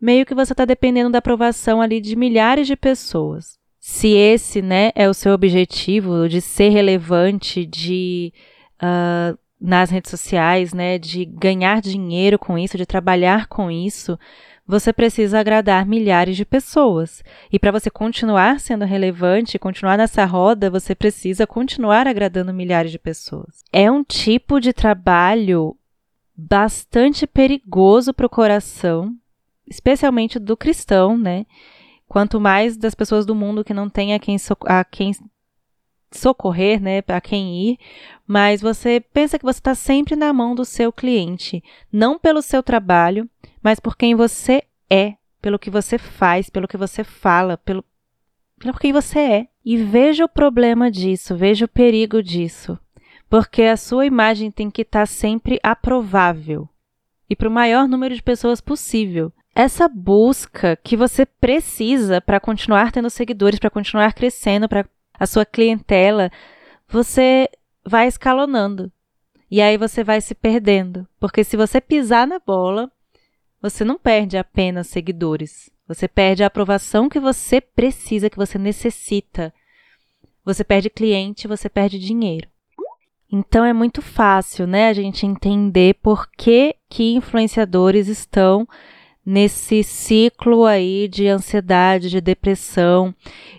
Meio 0.00 0.26
que 0.26 0.34
você 0.34 0.52
está 0.52 0.64
dependendo 0.64 1.10
da 1.10 1.18
aprovação 1.18 1.80
ali 1.80 2.00
de 2.00 2.14
milhares 2.14 2.66
de 2.66 2.76
pessoas 2.76 3.61
se 3.84 4.10
esse 4.10 4.62
né, 4.62 4.92
é 4.94 5.08
o 5.08 5.12
seu 5.12 5.32
objetivo 5.32 6.28
de 6.28 6.40
ser 6.40 6.68
relevante, 6.68 7.66
de 7.66 8.32
uh, 8.80 9.36
nas 9.60 9.90
redes 9.90 10.08
sociais, 10.08 10.72
né, 10.72 10.98
de 10.98 11.24
ganhar 11.24 11.80
dinheiro 11.80 12.38
com 12.38 12.56
isso, 12.56 12.78
de 12.78 12.86
trabalhar 12.86 13.48
com 13.48 13.72
isso, 13.72 14.16
você 14.64 14.92
precisa 14.92 15.40
agradar 15.40 15.84
milhares 15.84 16.36
de 16.36 16.44
pessoas. 16.44 17.24
E 17.50 17.58
para 17.58 17.72
você 17.72 17.90
continuar 17.90 18.60
sendo 18.60 18.84
relevante, 18.84 19.58
continuar 19.58 19.98
nessa 19.98 20.24
roda, 20.24 20.70
você 20.70 20.94
precisa 20.94 21.44
continuar 21.44 22.06
agradando 22.06 22.54
milhares 22.54 22.92
de 22.92 23.00
pessoas. 23.00 23.64
É 23.72 23.90
um 23.90 24.04
tipo 24.04 24.60
de 24.60 24.72
trabalho 24.72 25.76
bastante 26.36 27.26
perigoso 27.26 28.14
para 28.14 28.26
o 28.26 28.30
coração, 28.30 29.12
especialmente 29.66 30.38
do 30.38 30.56
cristão, 30.56 31.18
né? 31.18 31.46
Quanto 32.12 32.38
mais 32.38 32.76
das 32.76 32.94
pessoas 32.94 33.24
do 33.24 33.34
mundo 33.34 33.64
que 33.64 33.72
não 33.72 33.88
tem 33.88 34.12
a 34.12 34.18
quem, 34.18 34.36
so 34.36 34.54
a 34.66 34.84
quem 34.84 35.12
socorrer, 36.10 36.78
né, 36.78 37.02
a 37.08 37.22
quem 37.22 37.70
ir, 37.70 37.78
mas 38.26 38.60
você 38.60 39.00
pensa 39.00 39.38
que 39.38 39.44
você 39.46 39.58
está 39.58 39.74
sempre 39.74 40.14
na 40.14 40.30
mão 40.30 40.54
do 40.54 40.62
seu 40.62 40.92
cliente, 40.92 41.64
não 41.90 42.18
pelo 42.18 42.42
seu 42.42 42.62
trabalho, 42.62 43.26
mas 43.62 43.80
por 43.80 43.96
quem 43.96 44.14
você 44.14 44.62
é 44.90 45.14
pelo 45.40 45.58
que 45.58 45.70
você 45.70 45.96
faz, 45.96 46.50
pelo 46.50 46.68
que 46.68 46.76
você 46.76 47.02
fala, 47.02 47.56
pelo, 47.56 47.82
pelo 48.58 48.76
quem 48.78 48.92
você 48.92 49.18
é. 49.18 49.48
E 49.64 49.78
veja 49.78 50.26
o 50.26 50.28
problema 50.28 50.90
disso, 50.90 51.34
veja 51.34 51.64
o 51.64 51.68
perigo 51.68 52.22
disso. 52.22 52.78
Porque 53.26 53.62
a 53.62 53.76
sua 53.78 54.04
imagem 54.04 54.50
tem 54.50 54.70
que 54.70 54.82
estar 54.82 55.00
tá 55.00 55.06
sempre 55.06 55.58
aprovável 55.62 56.68
e 57.30 57.34
para 57.34 57.48
o 57.48 57.50
maior 57.50 57.88
número 57.88 58.14
de 58.14 58.22
pessoas 58.22 58.60
possível. 58.60 59.32
Essa 59.54 59.86
busca 59.86 60.76
que 60.76 60.96
você 60.96 61.26
precisa 61.26 62.20
para 62.20 62.40
continuar 62.40 62.90
tendo 62.90 63.10
seguidores, 63.10 63.58
para 63.58 63.68
continuar 63.68 64.14
crescendo, 64.14 64.68
para 64.68 64.86
a 65.18 65.26
sua 65.26 65.44
clientela, 65.44 66.30
você 66.88 67.48
vai 67.84 68.08
escalonando. 68.08 68.90
E 69.50 69.60
aí 69.60 69.76
você 69.76 70.02
vai 70.02 70.20
se 70.22 70.34
perdendo. 70.34 71.06
Porque 71.20 71.44
se 71.44 71.56
você 71.56 71.80
pisar 71.80 72.26
na 72.26 72.38
bola, 72.38 72.90
você 73.60 73.84
não 73.84 73.98
perde 73.98 74.38
apenas 74.38 74.86
seguidores. 74.86 75.70
Você 75.86 76.08
perde 76.08 76.42
a 76.42 76.46
aprovação 76.46 77.08
que 77.08 77.20
você 77.20 77.60
precisa, 77.60 78.30
que 78.30 78.38
você 78.38 78.56
necessita. 78.56 79.52
Você 80.42 80.64
perde 80.64 80.88
cliente, 80.88 81.46
você 81.46 81.68
perde 81.68 81.98
dinheiro. 81.98 82.48
Então 83.30 83.64
é 83.64 83.72
muito 83.72 84.02
fácil, 84.02 84.66
né, 84.66 84.88
a 84.88 84.92
gente 84.92 85.24
entender 85.24 85.94
por 86.02 86.30
que, 86.30 86.74
que 86.88 87.14
influenciadores 87.14 88.08
estão 88.08 88.68
nesse 89.24 89.82
ciclo 89.82 90.64
aí 90.64 91.08
de 91.08 91.28
ansiedade, 91.28 92.10
de 92.10 92.20
depressão. 92.20 93.14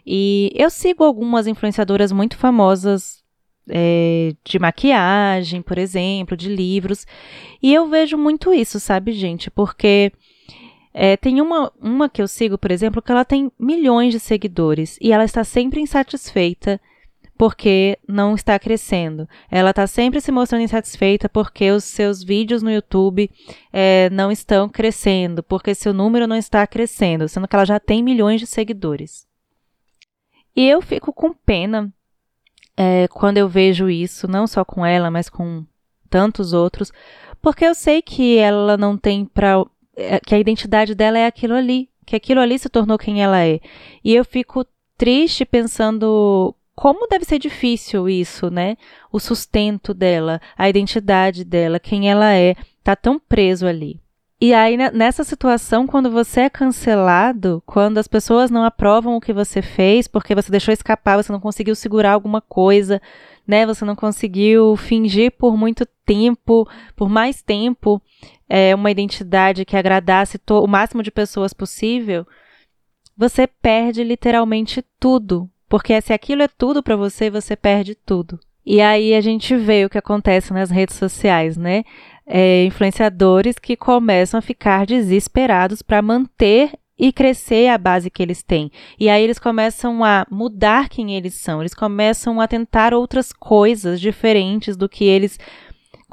E 0.06 0.52
eu 0.56 0.70
sigo 0.70 1.04
algumas 1.04 1.48
influenciadoras 1.48 2.12
muito 2.12 2.38
famosas 2.38 3.24
é, 3.70 4.34
de 4.44 4.60
maquiagem, 4.60 5.62
por 5.62 5.78
exemplo, 5.78 6.36
de 6.36 6.50
livros, 6.50 7.08
e 7.62 7.74
eu 7.74 7.88
vejo 7.88 8.18
muito 8.18 8.54
isso, 8.54 8.80
sabe, 8.80 9.14
gente? 9.14 9.50
Porque 9.50 10.12
é, 10.94 11.16
tem 11.18 11.42
uma, 11.42 11.72
uma 11.82 12.10
que 12.10 12.22
eu 12.22 12.28
sigo, 12.28 12.58
por 12.58 12.72
exemplo, 12.72 13.02
que 13.02 13.12
ela 13.12 13.26
tem 13.26 13.52
milhões 13.58 14.14
de 14.14 14.20
seguidores 14.20 14.98
e 15.02 15.12
ela 15.12 15.24
está 15.24 15.44
sempre 15.44 15.80
insatisfeita 15.80 16.80
porque 17.44 18.00
não 18.08 18.36
está 18.36 18.58
crescendo. 18.58 19.28
Ela 19.52 19.72
está 19.72 19.86
sempre 19.86 20.22
se 20.22 20.32
mostrando 20.32 20.62
insatisfeita 20.62 21.28
porque 21.28 21.72
os 21.72 21.84
seus 21.84 22.24
vídeos 22.24 22.64
no 22.64 22.72
YouTube 22.72 23.30
é, 23.74 24.10
não 24.12 24.32
estão 24.32 24.70
crescendo, 24.70 25.44
porque 25.44 25.76
seu 25.76 25.94
número 25.94 26.26
não 26.26 26.38
está 26.38 26.66
crescendo, 26.66 27.28
sendo 27.28 27.46
que 27.46 27.54
ela 27.54 27.66
já 27.66 27.82
tem 27.82 28.02
milhões 28.02 28.40
de 28.40 28.48
seguidores. 28.48 29.28
E 30.56 30.66
eu 30.70 30.82
fico 30.82 31.12
com 31.12 31.34
pena 31.34 31.94
é, 32.78 33.10
quando 33.10 33.40
eu 33.40 33.50
vejo 33.50 33.90
isso, 33.90 34.26
não 34.26 34.48
só 34.48 34.64
com 34.64 34.86
ela, 34.86 35.12
mas 35.12 35.28
com 35.28 35.66
tantos 36.10 36.54
outros, 36.54 36.94
porque 37.42 37.66
eu 37.66 37.76
sei 37.76 38.02
que 38.02 38.38
ela 38.38 38.78
não 38.78 38.98
tem 38.98 39.26
para 39.26 39.66
é, 39.98 40.18
que 40.22 40.34
a 40.34 40.40
identidade 40.40 40.96
dela 40.96 41.20
é 41.20 41.26
aquilo 41.26 41.56
ali, 41.56 41.90
que 42.06 42.16
aquilo 42.16 42.40
ali 42.40 42.58
se 42.58 42.70
tornou 42.70 42.98
quem 42.98 43.22
ela 43.22 43.46
é. 43.46 43.60
E 44.02 44.16
eu 44.16 44.24
fico 44.24 44.66
triste 44.98 45.44
pensando 45.44 46.56
como 46.76 47.08
deve 47.08 47.26
ser 47.26 47.40
difícil 47.40 48.10
isso, 48.10 48.50
né? 48.50 48.78
O 49.12 49.20
sustento 49.20 49.94
dela, 49.94 50.42
a 50.58 50.68
identidade 50.68 51.44
dela, 51.44 51.80
quem 51.80 52.10
ela 52.10 52.34
é, 52.34 52.56
tá 52.84 52.96
tão 52.96 53.20
preso 53.20 53.68
ali. 53.68 54.02
E 54.42 54.54
aí, 54.54 54.76
nessa 54.76 55.24
situação, 55.24 55.88
quando 55.88 56.12
você 56.12 56.42
é 56.42 56.50
cancelado, 56.50 57.64
quando 57.66 57.98
as 57.98 58.10
pessoas 58.10 58.52
não 58.52 58.66
aprovam 58.66 59.16
o 59.16 59.22
que 59.22 59.32
você 59.32 59.62
fez, 59.62 60.06
porque 60.06 60.36
você 60.36 60.52
deixou 60.52 60.74
escapar, 60.74 61.16
você 61.16 61.32
não 61.32 61.40
conseguiu 61.40 61.76
segurar 61.76 62.12
alguma 62.12 62.42
coisa, 62.42 63.02
né? 63.48 63.66
Você 63.66 63.86
não 63.86 63.96
conseguiu 63.96 64.76
fingir 64.76 65.32
por 65.32 65.56
muito 65.56 65.86
tempo, 66.06 66.68
por 66.94 67.08
mais 67.08 67.42
tempo, 67.42 68.02
é, 68.50 68.76
uma 68.76 68.92
identidade 68.92 69.64
que 69.64 69.78
agradasse 69.78 70.38
o 70.50 70.68
máximo 70.68 71.02
de 71.02 71.12
pessoas 71.12 71.54
possível, 71.54 72.28
você 73.16 73.48
perde 73.48 74.04
literalmente 74.04 74.84
tudo, 75.00 75.50
porque 75.74 76.00
se 76.02 76.14
aquilo 76.14 76.44
é 76.44 76.48
tudo 76.48 76.84
para 76.84 76.96
você, 76.96 77.32
você 77.32 77.56
perde 77.56 77.96
tudo. 77.96 78.40
E 78.64 78.80
aí 78.80 79.16
a 79.16 79.22
gente 79.22 79.56
vê 79.56 79.84
o 79.84 79.90
que 79.90 79.98
acontece 79.98 80.54
nas 80.54 80.70
redes 80.70 80.96
sociais, 80.96 81.58
né? 81.58 81.84
É, 82.28 82.64
influenciadores 82.66 83.58
que 83.58 83.76
começam 83.76 84.38
a 84.38 84.42
ficar 84.42 84.86
desesperados 84.86 85.82
para 85.82 86.00
manter 86.00 86.74
e 86.96 87.12
crescer 87.12 87.70
a 87.70 87.78
base 87.80 88.12
que 88.12 88.22
eles 88.22 88.44
têm. 88.44 88.72
E 89.00 89.10
aí 89.10 89.24
eles 89.24 89.40
começam 89.40 90.06
a 90.06 90.28
mudar 90.30 90.90
quem 90.90 91.16
eles 91.16 91.34
são, 91.34 91.60
eles 91.60 91.74
começam 91.74 92.40
a 92.40 92.48
tentar 92.48 92.94
outras 92.94 93.34
coisas 93.34 94.00
diferentes 94.00 94.78
do 94.78 94.88
que 94.88 95.06
eles 95.06 95.40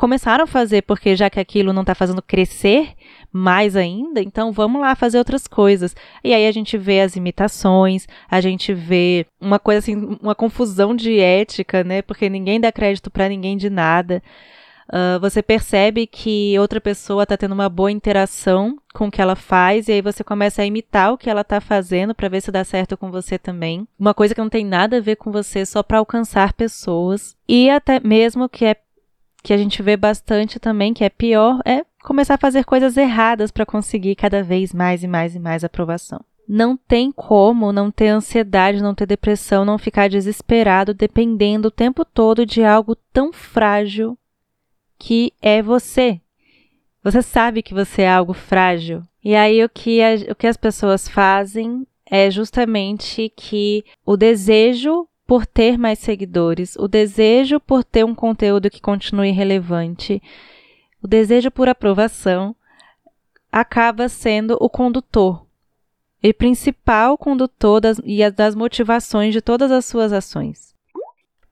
começaram 0.01 0.45
a 0.45 0.47
fazer, 0.47 0.81
porque 0.81 1.15
já 1.15 1.29
que 1.29 1.39
aquilo 1.39 1.75
não 1.75 1.83
está 1.83 1.95
fazendo 1.95 2.23
crescer, 2.23 2.95
mais 3.31 3.77
ainda, 3.77 4.23
então 4.23 4.51
vamos 4.51 4.81
lá 4.81 4.95
fazer 4.95 5.19
outras 5.19 5.47
coisas. 5.47 5.95
E 6.25 6.33
aí 6.33 6.47
a 6.47 6.53
gente 6.53 6.79
vê 6.79 7.03
as 7.03 7.17
imitações, 7.17 8.07
a 8.27 8.41
gente 8.41 8.73
vê 8.73 9.27
uma 9.39 9.59
coisa 9.59 9.81
assim, 9.81 10.17
uma 10.23 10.35
confusão 10.35 10.97
de 10.97 11.21
ética, 11.21 11.85
né? 11.85 12.01
Porque 12.01 12.31
ninguém 12.31 12.59
dá 12.59 12.73
crédito 12.73 13.11
para 13.11 13.29
ninguém 13.29 13.59
de 13.59 13.69
nada. 13.69 14.23
Uh, 14.89 15.21
você 15.21 15.43
percebe 15.43 16.07
que 16.07 16.59
outra 16.59 16.81
pessoa 16.81 17.25
está 17.25 17.37
tendo 17.37 17.53
uma 17.53 17.69
boa 17.69 17.93
interação 17.93 18.79
com 18.95 19.09
o 19.09 19.11
que 19.11 19.21
ela 19.21 19.37
faz 19.37 19.87
e 19.87 19.93
aí 19.93 20.01
você 20.01 20.25
começa 20.25 20.63
a 20.63 20.67
imitar 20.67 21.13
o 21.13 21.19
que 21.19 21.29
ela 21.29 21.43
está 21.43 21.61
fazendo 21.61 22.15
para 22.15 22.29
ver 22.29 22.41
se 22.41 22.51
dá 22.51 22.65
certo 22.65 22.97
com 22.97 23.11
você 23.11 23.39
também. 23.39 23.87
Uma 23.99 24.15
coisa 24.15 24.35
que 24.35 24.41
não 24.41 24.49
tem 24.49 24.65
nada 24.65 24.97
a 24.97 25.01
ver 25.01 25.17
com 25.17 25.31
você 25.31 25.67
só 25.67 25.83
para 25.83 25.99
alcançar 25.99 26.55
pessoas 26.55 27.37
e 27.47 27.69
até 27.69 28.01
mesmo 28.01 28.49
que 28.49 28.65
é 28.65 28.77
que 29.43 29.53
a 29.53 29.57
gente 29.57 29.83
vê 29.83 29.97
bastante 29.97 30.59
também, 30.59 30.93
que 30.93 31.05
é 31.05 31.09
pior, 31.09 31.61
é 31.65 31.85
começar 32.03 32.35
a 32.35 32.39
fazer 32.39 32.65
coisas 32.65 32.97
erradas 32.97 33.51
para 33.51 33.67
conseguir 33.67 34.15
cada 34.15 34.43
vez 34.43 34.73
mais 34.73 35.03
e 35.03 35.09
mais 35.09 35.35
e 35.35 35.39
mais 35.39 35.65
aprovação. 35.65 36.21
Não 36.49 36.77
tem 36.77 37.13
como 37.13 37.73
não 37.73 37.91
ter 37.91 38.09
ansiedade, 38.09 38.83
não 38.83 38.95
ter 38.95 39.07
depressão, 39.07 39.65
não 39.65 39.79
ficar 39.79 40.09
desesperado 40.09 40.93
dependendo 40.93 41.69
o 41.69 41.71
tempo 41.71 42.05
todo 42.05 42.45
de 42.45 42.65
algo 42.65 42.97
tão 43.13 43.33
frágil 43.33 44.19
que 44.99 45.33
é 45.41 45.63
você. 45.63 46.21
Você 47.03 47.23
sabe 47.23 47.63
que 47.63 47.73
você 47.73 48.03
é 48.03 48.11
algo 48.11 48.35
frágil. 48.35 49.03
E 49.25 49.35
aí 49.35 49.63
o 49.65 49.69
que, 49.69 50.03
a, 50.03 50.33
o 50.33 50.35
que 50.35 50.47
as 50.47 50.57
pessoas 50.57 51.09
fazem 51.09 51.87
é 52.05 52.31
justamente 52.31 53.33
que 53.37 53.85
o 54.05 54.17
desejo 54.17 55.07
por 55.31 55.47
ter 55.47 55.79
mais 55.79 56.01
seguidores, 56.01 56.75
o 56.75 56.89
desejo 56.89 57.61
por 57.61 57.85
ter 57.85 58.05
um 58.05 58.17
conteúdo 58.17 58.69
que 58.69 58.81
continue 58.81 59.31
relevante, 59.31 60.21
o 61.01 61.07
desejo 61.07 61.53
por 61.53 61.69
aprovação 61.69 62.53
acaba 63.53 64.09
sendo 64.09 64.57
o 64.61 64.69
condutor 64.69 65.47
e 66.21 66.33
principal 66.33 67.17
condutor 67.17 67.81
das, 67.81 68.01
e 68.05 68.29
das 68.29 68.57
motivações 68.57 69.33
de 69.33 69.41
todas 69.41 69.71
as 69.71 69.85
suas 69.85 70.13
ações. 70.13 70.75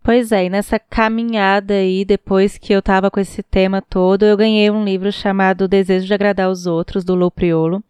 Pois 0.03 0.33
é, 0.33 0.47
e 0.47 0.51
nessa 0.51 0.81
caminhada 0.81 1.75
aí, 1.75 2.05
depois 2.05 2.59
que 2.59 2.73
eu 2.73 2.81
estava 2.81 3.13
com 3.13 3.21
esse 3.21 3.45
tema 3.45 3.81
todo, 3.81 4.25
eu 4.25 4.37
ganhei 4.37 4.69
um 4.73 4.85
livro 4.85 5.13
chamado 5.13 5.69
Desejo 5.69 6.05
de 6.05 6.15
Agradar 6.15 6.51
os 6.51 6.67
Outros, 6.67 7.05
do 7.05 7.15
Lou 7.15 7.31
Priolo. 7.31 7.85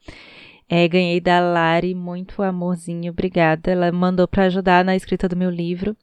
É, 0.68 0.87
ganhei 0.87 1.20
da 1.20 1.40
Lari, 1.40 1.94
muito 1.94 2.42
amorzinho, 2.42 3.10
obrigada. 3.10 3.70
Ela 3.70 3.90
mandou 3.90 4.28
para 4.28 4.44
ajudar 4.44 4.84
na 4.84 4.94
escrita 4.94 5.28
do 5.28 5.37
meu 5.37 5.50
livro. 5.50 5.96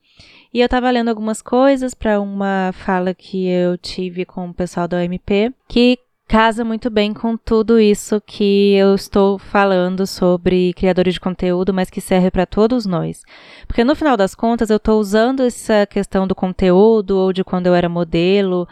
E 0.54 0.60
eu 0.62 0.66
estava 0.66 0.90
lendo 0.90 1.10
algumas 1.10 1.42
coisas 1.42 1.94
para 1.94 2.20
uma 2.20 2.72
fala 2.74 3.14
que 3.14 3.48
eu 3.48 3.78
tive 3.78 4.26
com 4.26 4.50
o 4.50 4.54
pessoal 4.54 4.88
da 4.88 4.98
OMP, 4.98 5.54
que 5.68 6.00
casa 6.28 6.64
muito 6.64 6.90
bem 6.90 7.14
com 7.14 7.38
tudo 7.38 7.80
isso 7.80 8.20
que 8.22 8.74
eu 8.74 8.96
estou 8.96 9.38
falando 9.38 10.08
sobre 10.08 10.74
criadores 10.74 11.14
de 11.16 11.20
conteúdo, 11.20 11.74
mas 11.74 11.90
que 11.90 12.02
serve 12.02 12.32
para 12.32 12.46
todos 12.46 12.86
nós. 12.86 13.22
Porque 13.68 13.84
no 13.84 13.96
final 13.96 14.18
das 14.18 14.34
contas, 14.34 14.70
eu 14.70 14.78
estou 14.78 15.00
usando 15.00 15.44
essa 15.44 15.86
questão 15.86 16.26
do 16.26 16.34
conteúdo 16.34 17.18
ou 17.18 17.32
de 17.32 17.44
quando 17.44 17.68
eu 17.68 17.76
era 17.76 17.90
modelo 17.90 18.68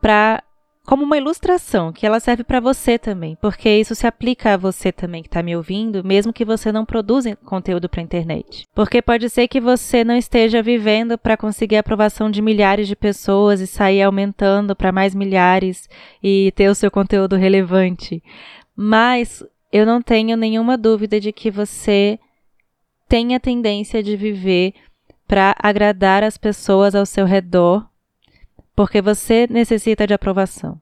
para 0.00 0.42
como 0.88 1.04
uma 1.04 1.18
ilustração, 1.18 1.92
que 1.92 2.06
ela 2.06 2.18
serve 2.18 2.42
para 2.42 2.60
você 2.60 2.98
também, 2.98 3.36
porque 3.42 3.68
isso 3.68 3.94
se 3.94 4.06
aplica 4.06 4.54
a 4.54 4.56
você 4.56 4.90
também 4.90 5.20
que 5.20 5.28
está 5.28 5.42
me 5.42 5.54
ouvindo, 5.54 6.02
mesmo 6.02 6.32
que 6.32 6.46
você 6.46 6.72
não 6.72 6.86
produza 6.86 7.36
conteúdo 7.44 7.90
para 7.90 8.00
a 8.00 8.02
internet. 8.02 8.66
Porque 8.74 9.02
pode 9.02 9.28
ser 9.28 9.48
que 9.48 9.60
você 9.60 10.02
não 10.02 10.16
esteja 10.16 10.62
vivendo 10.62 11.18
para 11.18 11.36
conseguir 11.36 11.76
a 11.76 11.80
aprovação 11.80 12.30
de 12.30 12.40
milhares 12.40 12.88
de 12.88 12.96
pessoas 12.96 13.60
e 13.60 13.66
sair 13.66 14.00
aumentando 14.00 14.74
para 14.74 14.90
mais 14.90 15.14
milhares 15.14 15.90
e 16.22 16.54
ter 16.56 16.70
o 16.70 16.74
seu 16.74 16.90
conteúdo 16.90 17.36
relevante. 17.36 18.22
Mas 18.74 19.44
eu 19.70 19.84
não 19.84 20.00
tenho 20.00 20.38
nenhuma 20.38 20.78
dúvida 20.78 21.20
de 21.20 21.32
que 21.32 21.50
você 21.50 22.18
tem 23.06 23.34
a 23.34 23.40
tendência 23.40 24.02
de 24.02 24.16
viver 24.16 24.72
para 25.26 25.54
agradar 25.58 26.24
as 26.24 26.38
pessoas 26.38 26.94
ao 26.94 27.04
seu 27.04 27.26
redor 27.26 27.86
porque 28.78 29.02
você 29.02 29.48
necessita 29.50 30.06
de 30.06 30.14
aprovação. 30.14 30.80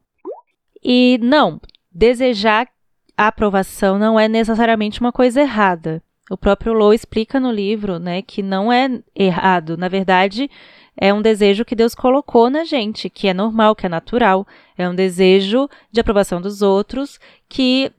E 0.84 1.18
não, 1.22 1.58
desejar 1.90 2.68
a 3.16 3.28
aprovação 3.28 3.98
não 3.98 4.20
é 4.20 4.28
necessariamente 4.28 5.00
uma 5.00 5.10
coisa 5.10 5.40
errada. 5.40 6.02
O 6.30 6.36
próprio 6.36 6.74
Low 6.74 6.92
explica 6.92 7.40
no 7.40 7.50
livro, 7.50 7.98
né, 7.98 8.20
que 8.20 8.42
não 8.42 8.70
é 8.70 9.00
errado. 9.14 9.78
Na 9.78 9.88
verdade, 9.88 10.50
é 10.94 11.10
um 11.10 11.22
desejo 11.22 11.64
que 11.64 11.74
Deus 11.74 11.94
colocou 11.94 12.50
na 12.50 12.64
gente, 12.64 13.08
que 13.08 13.28
é 13.28 13.32
normal, 13.32 13.74
que 13.74 13.86
é 13.86 13.88
natural. 13.88 14.46
É 14.76 14.86
um 14.86 14.94
desejo 14.94 15.66
de 15.90 15.98
aprovação 15.98 16.38
dos 16.38 16.60
outros 16.60 17.18
que 17.48 17.90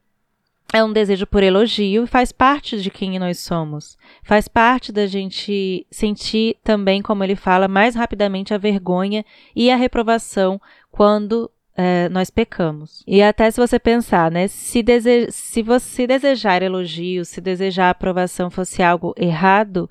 é 0.74 0.84
um 0.84 0.92
desejo 0.92 1.26
por 1.26 1.44
elogio 1.44 2.04
e 2.04 2.08
faz 2.08 2.32
parte 2.32 2.82
de 2.82 2.90
quem 2.90 3.18
nós 3.18 3.40
somos. 3.40 3.98
Faz 4.24 4.48
parte 4.48 4.92
da 4.92 5.08
gente 5.08 5.86
sentir 5.90 6.58
também, 6.64 7.02
como 7.02 7.24
ele 7.24 7.36
fala, 7.36 7.68
mais 7.68 7.96
rapidamente 7.96 8.54
a 8.54 8.58
vergonha 8.58 9.26
e 9.56 9.72
a 9.72 9.76
reprovação 9.76 10.60
quando 10.92 11.50
é, 11.76 12.10
nós 12.10 12.30
pecamos. 12.30 13.04
E 13.08 13.22
até 13.22 13.50
se 13.50 13.60
você 13.60 13.80
pensar, 13.80 14.30
né, 14.30 14.48
se, 14.48 14.84
dese 14.84 15.28
se 15.32 15.62
você 15.62 16.06
desejar 16.06 16.62
elogio, 16.62 17.24
se 17.24 17.40
desejar 17.40 17.92
aprovação 17.92 18.50
fosse 18.50 18.84
algo 18.84 19.14
errado, 19.16 19.90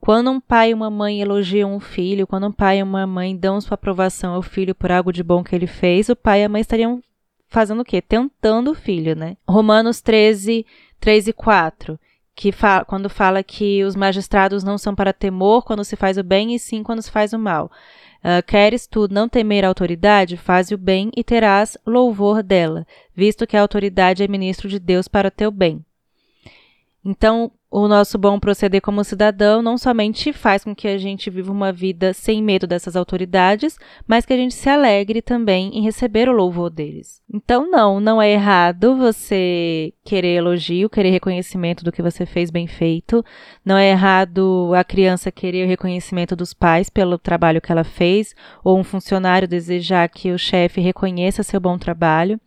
quando 0.00 0.30
um 0.30 0.40
pai 0.40 0.70
e 0.70 0.74
uma 0.74 0.90
mãe 0.90 1.20
elogiam 1.20 1.74
um 1.74 1.80
filho, 1.80 2.26
quando 2.26 2.48
um 2.48 2.52
pai 2.52 2.78
e 2.78 2.82
uma 2.82 3.06
mãe 3.06 3.36
dão 3.36 3.60
sua 3.60 3.74
aprovação 3.76 4.34
ao 4.34 4.42
filho 4.42 4.74
por 4.74 4.92
algo 4.92 5.12
de 5.12 5.22
bom 5.22 5.42
que 5.42 5.54
ele 5.54 5.66
fez, 5.66 6.08
o 6.08 6.16
pai 6.16 6.42
e 6.42 6.44
a 6.44 6.48
mãe 6.48 6.60
estariam 6.60 7.02
fazendo 7.48 7.80
o 7.80 7.84
quê? 7.84 8.00
Tentando 8.00 8.70
o 8.70 8.74
filho, 8.74 9.16
né? 9.16 9.36
Romanos 9.48 10.00
13, 10.00 10.64
3 11.00 11.28
e 11.28 11.32
4, 11.32 11.98
que 12.34 12.52
fala, 12.52 12.84
quando 12.84 13.10
fala 13.10 13.42
que 13.42 13.82
os 13.84 13.96
magistrados 13.96 14.62
não 14.62 14.78
são 14.78 14.94
para 14.94 15.12
temor 15.12 15.64
quando 15.64 15.84
se 15.84 15.96
faz 15.96 16.18
o 16.18 16.22
bem, 16.22 16.54
e 16.54 16.58
sim 16.58 16.82
quando 16.82 17.02
se 17.02 17.10
faz 17.10 17.32
o 17.32 17.38
mal. 17.38 17.70
Uh, 18.18 18.42
queres 18.46 18.86
tu 18.86 19.08
não 19.10 19.28
temer 19.28 19.64
a 19.64 19.68
autoridade? 19.68 20.36
Faz 20.36 20.70
o 20.70 20.78
bem 20.78 21.10
e 21.16 21.22
terás 21.24 21.76
louvor 21.86 22.42
dela, 22.42 22.86
visto 23.14 23.46
que 23.46 23.56
a 23.56 23.60
autoridade 23.60 24.22
é 24.22 24.28
ministro 24.28 24.68
de 24.68 24.78
Deus 24.78 25.08
para 25.08 25.30
teu 25.30 25.50
bem. 25.50 25.84
Então, 27.04 27.50
o 27.70 27.86
nosso 27.86 28.16
bom 28.16 28.40
proceder 28.40 28.80
como 28.80 29.04
cidadão 29.04 29.60
não 29.60 29.76
somente 29.76 30.32
faz 30.32 30.64
com 30.64 30.74
que 30.74 30.88
a 30.88 30.96
gente 30.96 31.28
viva 31.28 31.52
uma 31.52 31.70
vida 31.70 32.14
sem 32.14 32.42
medo 32.42 32.66
dessas 32.66 32.96
autoridades, 32.96 33.78
mas 34.06 34.24
que 34.24 34.32
a 34.32 34.36
gente 34.36 34.54
se 34.54 34.70
alegre 34.70 35.20
também 35.20 35.70
em 35.76 35.82
receber 35.82 36.28
o 36.28 36.32
louvor 36.32 36.70
deles. 36.70 37.22
Então, 37.32 37.70
não, 37.70 38.00
não 38.00 38.20
é 38.20 38.32
errado 38.32 38.96
você 38.96 39.92
querer 40.02 40.36
elogio, 40.36 40.88
querer 40.88 41.10
reconhecimento 41.10 41.84
do 41.84 41.92
que 41.92 42.02
você 42.02 42.24
fez 42.24 42.50
bem 42.50 42.66
feito. 42.66 43.22
Não 43.64 43.76
é 43.76 43.90
errado 43.90 44.72
a 44.74 44.82
criança 44.82 45.30
querer 45.30 45.66
o 45.66 45.68
reconhecimento 45.68 46.34
dos 46.34 46.54
pais 46.54 46.88
pelo 46.88 47.18
trabalho 47.18 47.60
que 47.60 47.70
ela 47.70 47.84
fez, 47.84 48.34
ou 48.64 48.78
um 48.78 48.84
funcionário 48.84 49.46
desejar 49.46 50.08
que 50.08 50.32
o 50.32 50.38
chefe 50.38 50.80
reconheça 50.80 51.42
seu 51.42 51.60
bom 51.60 51.76
trabalho. 51.76 52.40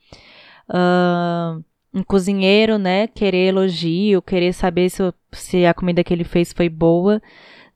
Uh, 0.67 1.63
um 1.93 2.03
cozinheiro, 2.03 2.77
né, 2.77 3.07
querer 3.07 3.49
elogio, 3.49 4.21
querer 4.21 4.53
saber 4.53 4.89
se, 4.89 5.01
se 5.31 5.65
a 5.65 5.73
comida 5.73 6.03
que 6.03 6.13
ele 6.13 6.23
fez 6.23 6.53
foi 6.53 6.69
boa. 6.69 7.21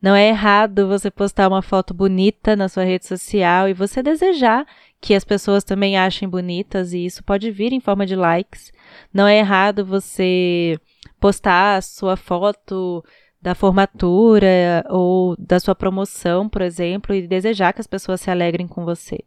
Não 0.02 0.16
é 0.16 0.30
errado 0.30 0.88
você 0.88 1.10
postar 1.10 1.48
uma 1.48 1.62
foto 1.62 1.94
bonita 1.94 2.56
na 2.56 2.70
sua 2.70 2.84
rede 2.84 3.08
social 3.08 3.68
e 3.68 3.74
você 3.74 4.04
desejar 4.04 4.66
que 5.02 5.14
as 5.14 5.24
pessoas 5.24 5.64
também 5.64 5.98
achem 5.98 6.30
bonitas 6.30 6.94
e 6.94 7.06
isso 7.06 7.24
pode 7.24 7.50
vir 7.52 7.74
em 7.74 7.80
forma 7.80 8.06
de 8.06 8.16
likes. 8.16 8.72
Não 9.14 9.28
é 9.28 9.40
errado 9.40 9.86
você 9.86 10.80
postar 11.20 11.78
a 11.78 11.82
sua 11.82 12.16
foto 12.16 13.04
da 13.42 13.54
formatura 13.54 14.84
ou 14.90 15.36
da 15.38 15.60
sua 15.60 15.76
promoção, 15.76 16.48
por 16.50 16.62
exemplo, 16.62 17.14
e 17.14 17.28
desejar 17.28 17.74
que 17.74 17.82
as 17.82 17.88
pessoas 17.88 18.22
se 18.22 18.30
alegrem 18.30 18.68
com 18.68 18.86
você. 18.86 19.20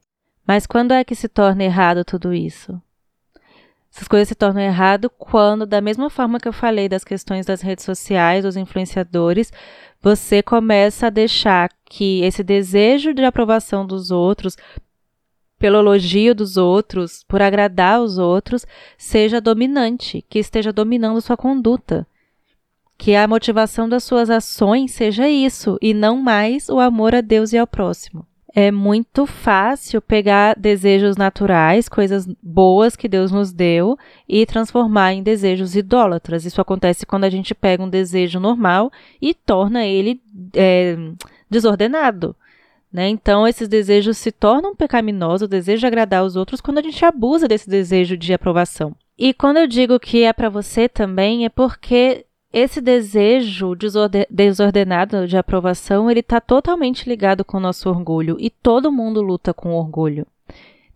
Mas 0.47 0.67
quando 0.67 0.93
é 0.93 1.05
que 1.05 1.15
se 1.15 1.29
torna 1.29 1.63
errado 1.63 2.05
tudo 2.05 2.33
isso? 2.33 2.81
Essas 3.91 4.07
coisas 4.07 4.29
se 4.29 4.35
tornam 4.35 4.63
errado 4.63 5.11
quando, 5.11 5.67
da 5.67 5.81
mesma 5.81 6.11
forma 6.11 6.39
que 6.39 6.47
eu 6.47 6.53
falei 6.53 6.89
das 6.89 7.05
questões 7.05 7.47
das 7.47 7.61
redes 7.61 7.85
sociais, 7.85 8.45
dos 8.45 8.57
influenciadores, 8.57 9.53
você 10.01 10.43
começa 10.43 11.07
a 11.07 11.11
deixar 11.11 11.71
que 11.85 12.23
esse 12.23 12.45
desejo 12.45 13.13
de 13.13 13.25
aprovação 13.25 13.87
dos 13.87 14.11
outros, 14.11 14.57
pelo 15.59 15.79
elogio 15.79 16.35
dos 16.35 16.57
outros, 16.57 17.25
por 17.25 17.43
agradar 17.43 18.01
os 18.01 18.19
outros, 18.19 18.65
seja 18.97 19.41
dominante, 19.41 20.25
que 20.29 20.39
esteja 20.39 20.73
dominando 20.73 21.21
sua 21.21 21.37
conduta. 21.37 22.07
Que 22.97 23.17
a 23.17 23.27
motivação 23.27 23.89
das 23.89 24.05
suas 24.05 24.29
ações 24.29 24.93
seja 24.93 25.29
isso, 25.29 25.79
e 25.81 25.95
não 25.95 26.17
mais 26.17 26.69
o 26.69 26.79
amor 26.79 27.15
a 27.15 27.21
Deus 27.21 27.53
e 27.53 27.59
ao 27.59 27.67
próximo 27.67 28.28
é 28.61 28.73
muito 28.73 29.25
fácil 29.25 30.03
pegar 30.03 30.59
desejos 30.59 31.17
naturais, 31.17 31.89
coisas 31.89 32.27
boas 32.43 32.97
que 32.97 33.09
Deus 33.09 33.31
nos 33.31 33.53
deu, 33.53 33.97
e 34.29 34.45
transformar 34.45 35.13
em 35.13 35.23
desejos 35.23 35.77
idólatras. 35.77 36.45
Isso 36.45 36.61
acontece 36.61 37.07
quando 37.07 37.23
a 37.23 37.31
gente 37.31 37.55
pega 37.55 37.85
um 37.85 37.89
desejo 37.89 38.41
normal 38.41 38.91
e 39.23 39.33
torna 39.33 39.87
ele 39.87 40.21
é, 40.57 40.97
desordenado. 41.49 42.35
Né? 42.93 43.09
Então, 43.09 43.47
esses 43.47 43.69
desejos 43.69 44.19
se 44.19 44.33
tornam 44.33 44.75
pecaminosos, 44.75 45.43
o 45.43 45.49
desejo 45.49 45.79
de 45.79 45.87
agradar 45.87 46.25
os 46.25 46.35
outros, 46.35 46.61
quando 46.61 46.79
a 46.79 46.83
gente 46.83 47.05
abusa 47.05 47.47
desse 47.47 47.71
desejo 47.71 48.17
de 48.17 48.35
aprovação. 48.35 48.93
E 49.17 49.33
quando 49.33 49.59
eu 49.59 49.69
digo 49.69 50.01
que 50.01 50.25
é 50.25 50.33
para 50.33 50.49
você 50.49 50.89
também, 50.89 51.45
é 51.45 51.49
porque 51.49 52.27
esse 52.53 52.81
desejo 52.81 53.75
desordenado 54.31 55.27
de 55.27 55.37
aprovação, 55.37 56.11
ele 56.11 56.21
está 56.21 56.41
totalmente 56.41 57.09
ligado 57.09 57.45
com 57.45 57.59
o 57.59 57.61
nosso 57.61 57.89
orgulho 57.89 58.37
e 58.41 58.49
todo 58.49 58.93
mundo 58.93 59.21
luta 59.21 59.53
com 59.53 59.75
orgulho. 59.75 60.27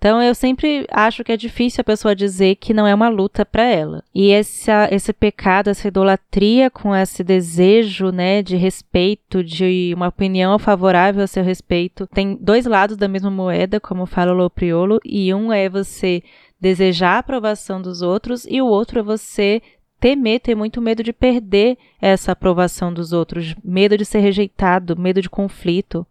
Então 0.02 0.20
eu 0.20 0.34
sempre 0.34 0.84
acho 0.90 1.22
que 1.22 1.30
é 1.30 1.36
difícil 1.36 1.80
a 1.80 1.84
pessoa 1.84 2.16
dizer 2.16 2.56
que 2.56 2.74
não 2.74 2.84
é 2.88 2.92
uma 2.92 3.08
luta 3.08 3.46
para 3.46 3.62
ela. 3.62 4.02
E 4.12 4.32
essa, 4.32 4.88
esse 4.90 5.12
pecado, 5.12 5.70
essa 5.70 5.86
idolatria 5.86 6.68
com 6.68 6.92
esse 6.92 7.22
desejo, 7.22 8.10
né, 8.10 8.42
de 8.42 8.56
respeito, 8.56 9.44
de 9.44 9.92
uma 9.94 10.08
opinião 10.08 10.58
favorável 10.58 11.22
a 11.22 11.28
seu 11.28 11.44
respeito, 11.44 12.08
tem 12.08 12.36
dois 12.40 12.66
lados 12.66 12.96
da 12.96 13.06
mesma 13.06 13.30
moeda, 13.30 13.78
como 13.78 14.04
fala 14.04 14.32
o 14.32 14.36
Lopriolo, 14.36 14.98
e 15.04 15.32
um 15.32 15.52
é 15.52 15.68
você 15.68 16.20
desejar 16.60 17.14
a 17.14 17.18
aprovação 17.18 17.80
dos 17.80 18.02
outros 18.02 18.44
e 18.48 18.60
o 18.60 18.66
outro 18.66 18.98
é 18.98 19.02
você 19.04 19.62
temer, 20.02 20.40
ter 20.40 20.56
muito 20.56 20.82
medo 20.82 21.00
de 21.00 21.12
perder 21.12 21.78
essa 22.00 22.32
aprovação 22.32 22.92
dos 22.92 23.12
outros, 23.12 23.54
medo 23.62 23.96
de 23.96 24.04
ser 24.04 24.18
rejeitado, 24.18 24.98
medo 24.98 25.22
de 25.22 25.30
conflito. 25.30 26.04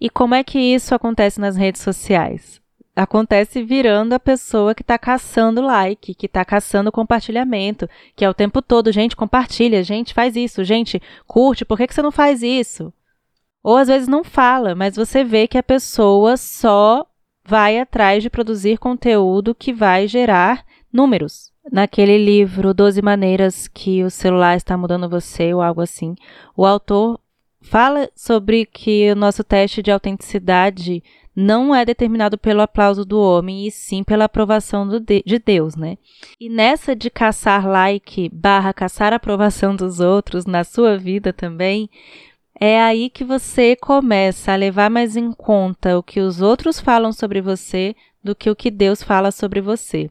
E 0.00 0.10
como 0.10 0.34
é 0.34 0.42
que 0.42 0.58
isso 0.58 0.92
acontece 0.92 1.40
nas 1.40 1.54
redes 1.56 1.82
sociais? 1.82 2.60
Acontece 2.96 3.62
virando 3.62 4.12
a 4.12 4.18
pessoa 4.18 4.74
que 4.74 4.82
está 4.82 4.98
caçando 4.98 5.60
like, 5.62 6.16
que 6.16 6.26
está 6.26 6.44
caçando 6.44 6.90
compartilhamento, 6.90 7.88
que 8.16 8.24
é 8.24 8.28
o 8.28 8.34
tempo 8.34 8.60
todo, 8.60 8.90
gente, 8.90 9.14
compartilha, 9.14 9.84
gente, 9.84 10.12
faz 10.12 10.34
isso, 10.34 10.64
gente, 10.64 11.00
curte, 11.28 11.64
por 11.64 11.78
que, 11.78 11.86
que 11.86 11.94
você 11.94 12.02
não 12.02 12.10
faz 12.10 12.42
isso? 12.42 12.92
Ou 13.62 13.76
às 13.76 13.86
vezes 13.86 14.08
não 14.08 14.24
fala, 14.24 14.74
mas 14.74 14.96
você 14.96 15.22
vê 15.22 15.46
que 15.46 15.58
a 15.58 15.62
pessoa 15.62 16.36
só 16.36 17.06
vai 17.46 17.78
atrás 17.78 18.20
de 18.20 18.28
produzir 18.28 18.78
conteúdo 18.78 19.54
que 19.54 19.72
vai 19.72 20.08
gerar 20.08 20.64
números 20.92 21.54
naquele 21.70 22.18
livro 22.18 22.74
12 22.74 23.00
maneiras 23.02 23.68
que 23.68 24.04
o 24.04 24.10
celular 24.10 24.56
está 24.56 24.76
mudando 24.76 25.08
você 25.08 25.52
ou 25.52 25.60
algo 25.60 25.80
assim, 25.80 26.14
o 26.56 26.64
autor 26.64 27.20
fala 27.60 28.08
sobre 28.14 28.64
que 28.64 29.10
o 29.10 29.16
nosso 29.16 29.42
teste 29.42 29.82
de 29.82 29.90
autenticidade 29.90 31.02
não 31.36 31.74
é 31.74 31.84
determinado 31.84 32.38
pelo 32.38 32.62
aplauso 32.62 33.04
do 33.04 33.20
homem, 33.20 33.66
e 33.66 33.70
sim 33.70 34.02
pela 34.02 34.24
aprovação 34.24 34.88
de, 34.88 35.22
de 35.24 35.38
Deus, 35.38 35.76
né? 35.76 35.98
E 36.40 36.48
nessa 36.48 36.96
de 36.96 37.10
caçar 37.10 37.68
like 37.68 38.30
barra 38.30 38.72
caçar 38.72 39.12
aprovação 39.12 39.76
dos 39.76 40.00
outros 40.00 40.46
na 40.46 40.64
sua 40.64 40.96
vida 40.96 41.34
também, 41.34 41.90
é 42.58 42.80
aí 42.80 43.10
que 43.10 43.22
você 43.22 43.76
começa 43.76 44.52
a 44.52 44.56
levar 44.56 44.88
mais 44.88 45.14
em 45.14 45.30
conta 45.30 45.98
o 45.98 46.02
que 46.02 46.20
os 46.20 46.40
outros 46.40 46.80
falam 46.80 47.12
sobre 47.12 47.42
você 47.42 47.94
do 48.24 48.34
que 48.34 48.48
o 48.48 48.56
que 48.56 48.70
Deus 48.70 49.02
fala 49.02 49.30
sobre 49.30 49.60
você. 49.60 50.10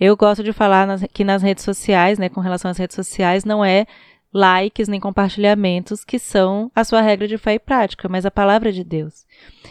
Eu 0.00 0.16
gosto 0.16 0.42
de 0.42 0.52
falar 0.52 0.86
nas, 0.86 1.04
que 1.12 1.22
nas 1.22 1.42
redes 1.42 1.62
sociais, 1.62 2.18
né, 2.18 2.30
com 2.30 2.40
relação 2.40 2.70
às 2.70 2.78
redes 2.78 2.96
sociais, 2.96 3.44
não 3.44 3.62
é 3.62 3.86
likes 4.32 4.88
nem 4.88 4.98
compartilhamentos 4.98 6.04
que 6.04 6.18
são 6.18 6.70
a 6.74 6.84
sua 6.84 7.02
regra 7.02 7.28
de 7.28 7.36
fé 7.36 7.54
e 7.54 7.58
prática, 7.58 8.08
mas 8.08 8.24
a 8.24 8.30
palavra 8.30 8.72
de 8.72 8.82
Deus. 8.82 9.26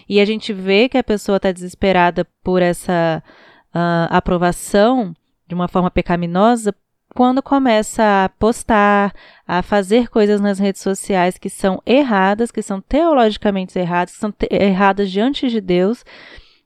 E 0.07 0.19
a 0.19 0.25
gente 0.25 0.53
vê 0.53 0.87
que 0.87 0.97
a 0.97 1.03
pessoa 1.03 1.37
está 1.37 1.51
desesperada 1.51 2.27
por 2.43 2.61
essa 2.61 3.23
uh, 3.73 4.07
aprovação 4.11 5.15
de 5.47 5.55
uma 5.55 5.67
forma 5.67 5.89
pecaminosa 5.89 6.75
quando 7.15 7.41
começa 7.41 8.25
a 8.25 8.29
postar, 8.29 9.13
a 9.47 9.63
fazer 9.63 10.09
coisas 10.09 10.39
nas 10.39 10.59
redes 10.59 10.81
sociais 10.81 11.39
que 11.39 11.49
são 11.49 11.81
erradas, 11.85 12.51
que 12.51 12.61
são 12.61 12.79
teologicamente 12.79 13.79
erradas, 13.79 14.13
que 14.13 14.19
são 14.19 14.33
erradas 14.51 15.09
diante 15.09 15.49
de 15.49 15.59
Deus, 15.59 16.05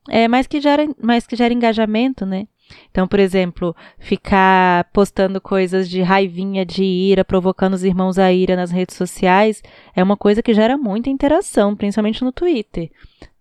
é, 0.09 0.27
mas 0.27 0.45
que 0.45 0.59
gera, 0.59 0.85
mas 1.01 1.25
que 1.25 1.37
gera 1.37 1.53
engajamento, 1.53 2.25
né? 2.25 2.45
Então, 2.89 3.07
por 3.07 3.19
exemplo, 3.19 3.75
ficar 3.97 4.85
postando 4.93 5.41
coisas 5.41 5.89
de 5.89 6.01
raivinha, 6.01 6.65
de 6.65 6.83
ira, 6.83 7.25
provocando 7.25 7.73
os 7.73 7.83
irmãos 7.83 8.19
a 8.19 8.31
ira 8.31 8.55
nas 8.55 8.71
redes 8.71 8.95
sociais, 8.95 9.61
é 9.95 10.03
uma 10.03 10.15
coisa 10.15 10.41
que 10.41 10.53
gera 10.53 10.77
muita 10.77 11.09
interação, 11.09 11.75
principalmente 11.75 12.23
no 12.23 12.31
Twitter. 12.31 12.89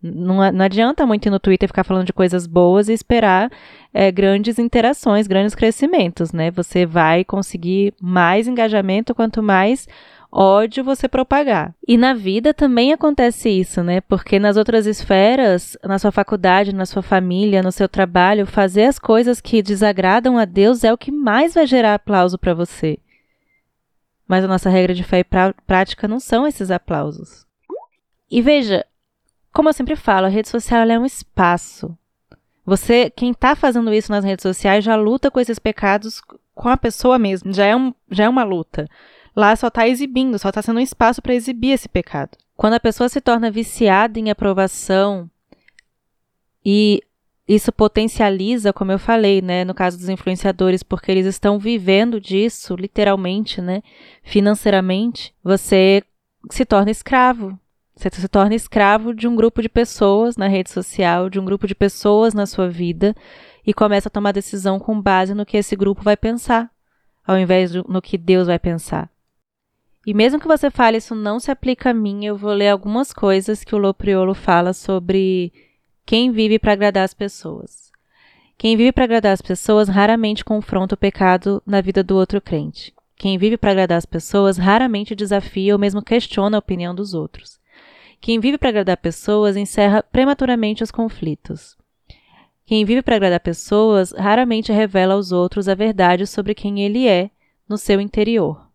Não, 0.02 0.50
não 0.50 0.64
adianta 0.64 1.06
muito 1.06 1.26
ir 1.26 1.30
no 1.30 1.38
Twitter 1.38 1.68
ficar 1.68 1.84
falando 1.84 2.06
de 2.06 2.12
coisas 2.12 2.46
boas 2.46 2.88
e 2.88 2.92
esperar 2.92 3.50
é, 3.94 4.10
grandes 4.10 4.58
interações, 4.58 5.26
grandes 5.26 5.54
crescimentos, 5.54 6.32
né? 6.32 6.50
Você 6.50 6.84
vai 6.84 7.24
conseguir 7.24 7.94
mais 8.00 8.48
engajamento 8.48 9.14
quanto 9.14 9.42
mais 9.42 9.86
ódio 10.32 10.82
você 10.82 11.06
propagar. 11.06 11.74
E 11.86 11.98
na 11.98 12.14
vida 12.14 12.54
também 12.54 12.92
acontece 12.92 13.50
isso, 13.50 13.82
né? 13.82 14.00
Porque 14.00 14.38
nas 14.38 14.56
outras 14.56 14.86
esferas, 14.86 15.76
na 15.84 15.98
sua 15.98 16.10
faculdade, 16.10 16.74
na 16.74 16.86
sua 16.86 17.02
família, 17.02 17.62
no 17.62 17.70
seu 17.70 17.88
trabalho, 17.88 18.46
fazer 18.46 18.84
as 18.84 18.98
coisas 18.98 19.40
que 19.40 19.62
desagradam 19.62 20.38
a 20.38 20.46
Deus 20.46 20.82
é 20.82 20.92
o 20.92 20.98
que 20.98 21.12
mais 21.12 21.52
vai 21.52 21.66
gerar 21.66 21.94
aplauso 21.94 22.38
para 22.38 22.54
você. 22.54 22.98
Mas 24.26 24.42
a 24.42 24.48
nossa 24.48 24.70
regra 24.70 24.94
de 24.94 25.04
fé 25.04 25.18
e 25.18 25.26
prática 25.66 26.08
não 26.08 26.18
são 26.18 26.46
esses 26.46 26.70
aplausos. 26.70 27.46
E 28.30 28.40
veja, 28.40 28.86
como 29.52 29.68
eu 29.68 29.74
sempre 29.74 29.94
falo, 29.94 30.24
a 30.24 30.30
rede 30.30 30.48
social 30.48 30.88
é 30.88 30.98
um 30.98 31.04
espaço. 31.04 31.94
Você, 32.64 33.10
quem 33.10 33.32
está 33.32 33.54
fazendo 33.54 33.92
isso 33.92 34.10
nas 34.10 34.24
redes 34.24 34.42
sociais, 34.42 34.82
já 34.84 34.96
luta 34.96 35.30
com 35.30 35.38
esses 35.38 35.58
pecados 35.58 36.22
com 36.54 36.68
a 36.68 36.76
pessoa 36.76 37.18
mesmo. 37.18 37.52
Já 37.52 37.66
é, 37.66 37.76
um, 37.76 37.92
já 38.10 38.24
é 38.24 38.28
uma 38.28 38.44
luta. 38.44 38.88
Lá 39.34 39.56
só 39.56 39.68
está 39.68 39.88
exibindo, 39.88 40.38
só 40.38 40.48
está 40.50 40.60
sendo 40.62 40.78
um 40.78 40.82
espaço 40.82 41.22
para 41.22 41.34
exibir 41.34 41.70
esse 41.70 41.88
pecado. 41.88 42.36
Quando 42.56 42.74
a 42.74 42.80
pessoa 42.80 43.08
se 43.08 43.20
torna 43.20 43.50
viciada 43.50 44.18
em 44.18 44.30
aprovação 44.30 45.28
e 46.64 47.02
isso 47.48 47.72
potencializa, 47.72 48.72
como 48.72 48.92
eu 48.92 48.98
falei, 48.98 49.42
né, 49.42 49.64
no 49.64 49.74
caso 49.74 49.98
dos 49.98 50.08
influenciadores, 50.08 50.82
porque 50.82 51.10
eles 51.10 51.26
estão 51.26 51.58
vivendo 51.58 52.20
disso, 52.20 52.76
literalmente, 52.76 53.60
né, 53.60 53.82
financeiramente, 54.22 55.34
você 55.42 56.02
se 56.50 56.64
torna 56.64 56.90
escravo. 56.90 57.58
Você 57.94 58.08
se 58.10 58.28
torna 58.28 58.54
escravo 58.54 59.14
de 59.14 59.28
um 59.28 59.36
grupo 59.36 59.60
de 59.60 59.68
pessoas 59.68 60.36
na 60.36 60.48
rede 60.48 60.70
social, 60.70 61.28
de 61.28 61.38
um 61.38 61.44
grupo 61.44 61.66
de 61.66 61.74
pessoas 61.74 62.32
na 62.32 62.46
sua 62.46 62.68
vida, 62.68 63.14
e 63.66 63.74
começa 63.74 64.08
a 64.08 64.10
tomar 64.10 64.32
decisão 64.32 64.78
com 64.78 65.00
base 65.00 65.34
no 65.34 65.44
que 65.44 65.56
esse 65.56 65.76
grupo 65.76 66.02
vai 66.02 66.16
pensar, 66.16 66.70
ao 67.26 67.38
invés 67.38 67.70
de 67.70 67.82
no 67.86 68.00
que 68.00 68.16
Deus 68.16 68.46
vai 68.46 68.58
pensar. 68.58 69.11
E 70.06 70.12
mesmo 70.12 70.40
que 70.40 70.48
você 70.48 70.70
fale 70.70 70.98
isso 70.98 71.14
não 71.14 71.38
se 71.38 71.50
aplica 71.50 71.90
a 71.90 71.94
mim, 71.94 72.24
eu 72.24 72.36
vou 72.36 72.52
ler 72.52 72.68
algumas 72.68 73.12
coisas 73.12 73.62
que 73.62 73.74
o 73.74 73.78
Lopriolo 73.78 74.34
fala 74.34 74.72
sobre 74.72 75.52
quem 76.04 76.32
vive 76.32 76.58
para 76.58 76.72
agradar 76.72 77.04
as 77.04 77.14
pessoas. 77.14 77.92
Quem 78.58 78.76
vive 78.76 78.92
para 78.92 79.04
agradar 79.04 79.32
as 79.32 79.42
pessoas 79.42 79.88
raramente 79.88 80.44
confronta 80.44 80.94
o 80.94 80.98
pecado 80.98 81.62
na 81.64 81.80
vida 81.80 82.02
do 82.02 82.16
outro 82.16 82.40
crente. 82.40 82.92
Quem 83.16 83.38
vive 83.38 83.56
para 83.56 83.70
agradar 83.70 83.98
as 83.98 84.06
pessoas 84.06 84.58
raramente 84.58 85.14
desafia 85.14 85.72
ou 85.72 85.78
mesmo 85.78 86.02
questiona 86.02 86.56
a 86.56 86.58
opinião 86.58 86.92
dos 86.92 87.14
outros. 87.14 87.60
Quem 88.20 88.40
vive 88.40 88.58
para 88.58 88.70
agradar 88.70 88.96
pessoas 88.96 89.56
encerra 89.56 90.02
prematuramente 90.02 90.82
os 90.82 90.90
conflitos. 90.90 91.76
Quem 92.66 92.84
vive 92.84 93.02
para 93.02 93.16
agradar 93.16 93.40
pessoas 93.40 94.12
raramente 94.12 94.72
revela 94.72 95.14
aos 95.14 95.30
outros 95.30 95.68
a 95.68 95.74
verdade 95.74 96.26
sobre 96.26 96.54
quem 96.54 96.80
ele 96.80 97.06
é 97.06 97.30
no 97.68 97.78
seu 97.78 98.00
interior. 98.00 98.71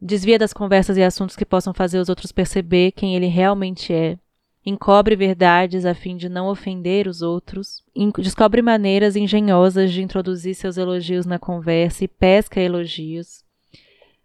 Desvia 0.00 0.38
das 0.38 0.52
conversas 0.52 0.96
e 0.96 1.02
assuntos 1.02 1.36
que 1.36 1.44
possam 1.44 1.74
fazer 1.74 1.98
os 1.98 2.08
outros 2.08 2.32
perceber 2.32 2.92
quem 2.92 3.16
ele 3.16 3.26
realmente 3.26 3.92
é. 3.92 4.18
Encobre 4.64 5.16
verdades 5.16 5.84
a 5.84 5.94
fim 5.94 6.16
de 6.16 6.28
não 6.28 6.48
ofender 6.48 7.08
os 7.08 7.22
outros. 7.22 7.82
Descobre 8.18 8.60
maneiras 8.62 9.16
engenhosas 9.16 9.92
de 9.92 10.02
introduzir 10.02 10.54
seus 10.54 10.76
elogios 10.76 11.26
na 11.26 11.38
conversa 11.38 12.04
e 12.04 12.08
pesca 12.08 12.60
elogios. 12.60 13.42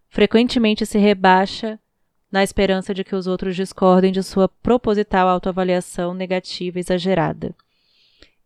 Frequentemente 0.10 0.86
se 0.86 0.98
rebaixa 0.98 1.80
na 2.32 2.44
esperança 2.44 2.94
de 2.94 3.04
que 3.04 3.16
os 3.16 3.26
outros 3.26 3.56
discordem 3.56 4.12
de 4.12 4.22
sua 4.22 4.48
proposital 4.48 5.28
autoavaliação 5.28 6.14
negativa 6.14 6.80
exagerada 6.80 7.56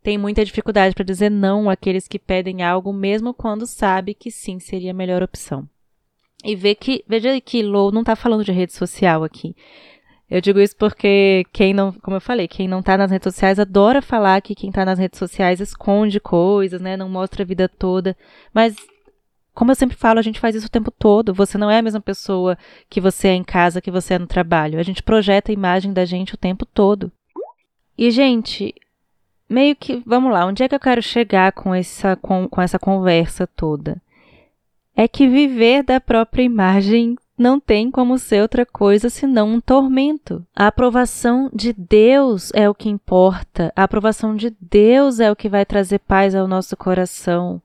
tem 0.07 0.17
muita 0.17 0.45
dificuldade 0.45 0.95
para 0.95 1.03
dizer 1.03 1.29
não 1.29 1.69
àqueles 1.69 2.07
que 2.07 2.17
pedem 2.17 2.63
algo, 2.63 2.93
mesmo 2.93 3.33
quando 3.33 3.67
sabe 3.67 4.13
que 4.13 4.31
sim 4.31 4.57
seria 4.57 4.91
a 4.91 4.93
melhor 4.93 5.21
opção. 5.21 5.67
E 6.47 6.55
vê 6.55 6.73
que, 6.73 7.03
veja 7.05 7.41
que 7.41 7.61
Lou 7.61 7.91
não 7.91 7.99
está 7.99 8.15
falando 8.15 8.45
de 8.45 8.53
rede 8.53 8.71
social 8.71 9.21
aqui. 9.21 9.53
Eu 10.29 10.39
digo 10.39 10.61
isso 10.61 10.77
porque 10.77 11.45
quem 11.51 11.73
não, 11.73 11.91
como 11.91 12.15
eu 12.15 12.21
falei, 12.21 12.47
quem 12.47 12.69
não 12.69 12.79
está 12.79 12.97
nas 12.97 13.11
redes 13.11 13.25
sociais 13.25 13.59
adora 13.59 14.01
falar 14.01 14.41
que 14.41 14.55
quem 14.55 14.69
está 14.69 14.85
nas 14.85 14.97
redes 14.97 15.19
sociais 15.19 15.59
esconde 15.59 16.21
coisas, 16.21 16.79
né, 16.79 16.95
não 16.95 17.09
mostra 17.09 17.43
a 17.43 17.45
vida 17.45 17.67
toda, 17.67 18.15
mas 18.53 18.75
como 19.53 19.71
eu 19.71 19.75
sempre 19.75 19.97
falo, 19.97 20.19
a 20.19 20.21
gente 20.21 20.39
faz 20.39 20.55
isso 20.55 20.67
o 20.67 20.71
tempo 20.71 20.89
todo. 20.91 21.33
Você 21.33 21.57
não 21.57 21.69
é 21.69 21.79
a 21.79 21.81
mesma 21.81 21.99
pessoa 21.99 22.57
que 22.89 23.01
você 23.01 23.29
é 23.29 23.33
em 23.33 23.43
casa, 23.43 23.81
que 23.81 23.91
você 23.91 24.13
é 24.13 24.19
no 24.19 24.27
trabalho. 24.27 24.79
A 24.79 24.83
gente 24.83 25.03
projeta 25.03 25.51
a 25.51 25.53
imagem 25.53 25.91
da 25.91 26.05
gente 26.05 26.35
o 26.35 26.37
tempo 26.37 26.65
todo. 26.65 27.11
E, 27.97 28.11
gente, 28.11 28.73
meio 29.49 29.75
que, 29.75 30.03
vamos 30.05 30.31
lá, 30.31 30.45
onde 30.45 30.61
é 30.63 30.69
que 30.69 30.75
eu 30.75 30.79
quero 30.79 31.01
chegar 31.01 31.51
com 31.53 31.73
essa, 31.73 32.15
com, 32.15 32.47
com 32.47 32.61
essa 32.61 32.77
conversa 32.77 33.47
toda? 33.47 33.99
É 34.99 35.07
que 35.07 35.27
viver 35.27 35.83
da 35.83 36.01
própria 36.01 36.41
imagem 36.41 37.15
não 37.37 37.59
tem 37.59 37.91
como 37.91 38.17
ser 38.17 38.41
outra 38.41 38.65
coisa 38.65 39.11
senão 39.11 39.47
um 39.47 39.61
tormento. 39.61 40.43
A 40.55 40.65
aprovação 40.65 41.51
de 41.53 41.71
Deus 41.71 42.51
é 42.55 42.67
o 42.67 42.73
que 42.73 42.89
importa, 42.89 43.71
a 43.75 43.83
aprovação 43.83 44.35
de 44.35 44.49
Deus 44.59 45.19
é 45.19 45.31
o 45.31 45.35
que 45.35 45.47
vai 45.47 45.63
trazer 45.67 45.99
paz 45.99 46.33
ao 46.33 46.47
nosso 46.47 46.75
coração. 46.75 47.61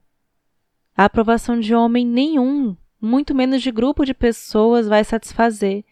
A 0.95 1.05
aprovação 1.05 1.59
de 1.59 1.73
homem 1.73 2.05
nenhum, 2.05 2.77
muito 3.01 3.33
menos 3.33 3.63
de 3.63 3.71
grupo 3.71 4.05
de 4.05 4.13
pessoas, 4.13 4.87
vai 4.87 5.03
satisfazer. 5.03 5.83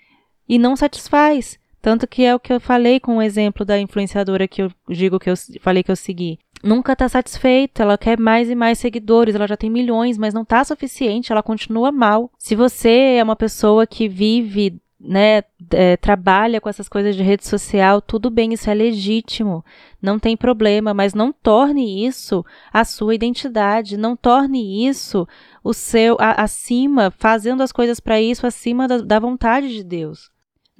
E 0.47 0.60
não 0.60 0.75
satisfaz. 0.75 1.58
Tanto 1.82 2.08
que 2.08 2.24
é 2.24 2.36
o 2.36 2.39
que 2.39 2.54
eu 2.54 2.60
falei 2.60 3.00
com 3.00 3.17
o 3.17 3.22
exemplo 3.22 3.65
da 3.65 3.80
influenciadora 3.80 4.48
que 4.48 4.62
eu 4.62 4.72
digo 4.88 5.20
que 5.20 5.30
eu 5.30 5.34
falei 5.62 5.82
que 5.82 5.91
eu 5.91 5.96
segui. 5.96 6.38
Nunca 6.63 6.94
está 6.94 7.10
satisfeita, 7.10 7.82
ela 7.82 7.98
quer 7.98 8.20
mais 8.20 8.48
e 8.50 8.54
mais 8.54 8.78
seguidores, 8.78 9.34
ela 9.34 9.48
já 9.48 9.58
tem 9.58 9.70
milhões, 9.70 10.15
mas 10.15 10.32
não 10.32 10.44
está 10.44 10.63
suficiente, 10.63 11.32
ela 11.32 11.41
continua 11.41 11.91
mal. 11.91 12.32
Se 12.38 12.56
você 12.56 13.15
é 13.17 13.24
uma 13.24 13.36
pessoa 13.36 13.88
que 13.88 14.08
vive 14.08 14.80
né, 15.00 15.44
é, 15.72 15.98
trabalha 15.98 16.62
com 16.62 16.70
essas 16.70 16.88
coisas 16.88 17.15
de 17.15 17.24
rede 17.24 17.48
social, 17.48 18.00
tudo 18.00 18.30
bem, 18.30 18.54
isso 18.54 18.70
é 18.70 18.74
legítimo, 18.76 19.65
não 20.00 20.20
tem 20.20 20.38
problema, 20.38 20.94
mas 20.94 21.15
não 21.15 21.34
torne 21.34 22.06
isso 22.06 22.46
a 22.72 22.86
sua 22.86 23.15
identidade, 23.15 23.98
não 23.98 24.15
torne 24.15 24.88
isso 24.88 25.28
o 25.63 25.74
seu 25.74 26.15
a, 26.20 26.44
acima, 26.44 27.12
fazendo 27.17 27.63
as 27.63 27.72
coisas 27.72 28.00
para 28.00 28.22
isso 28.22 28.46
acima 28.46 28.88
da, 28.88 29.00
da 29.00 29.20
vontade 29.20 29.70
de 29.70 29.84
Deus 29.84 30.30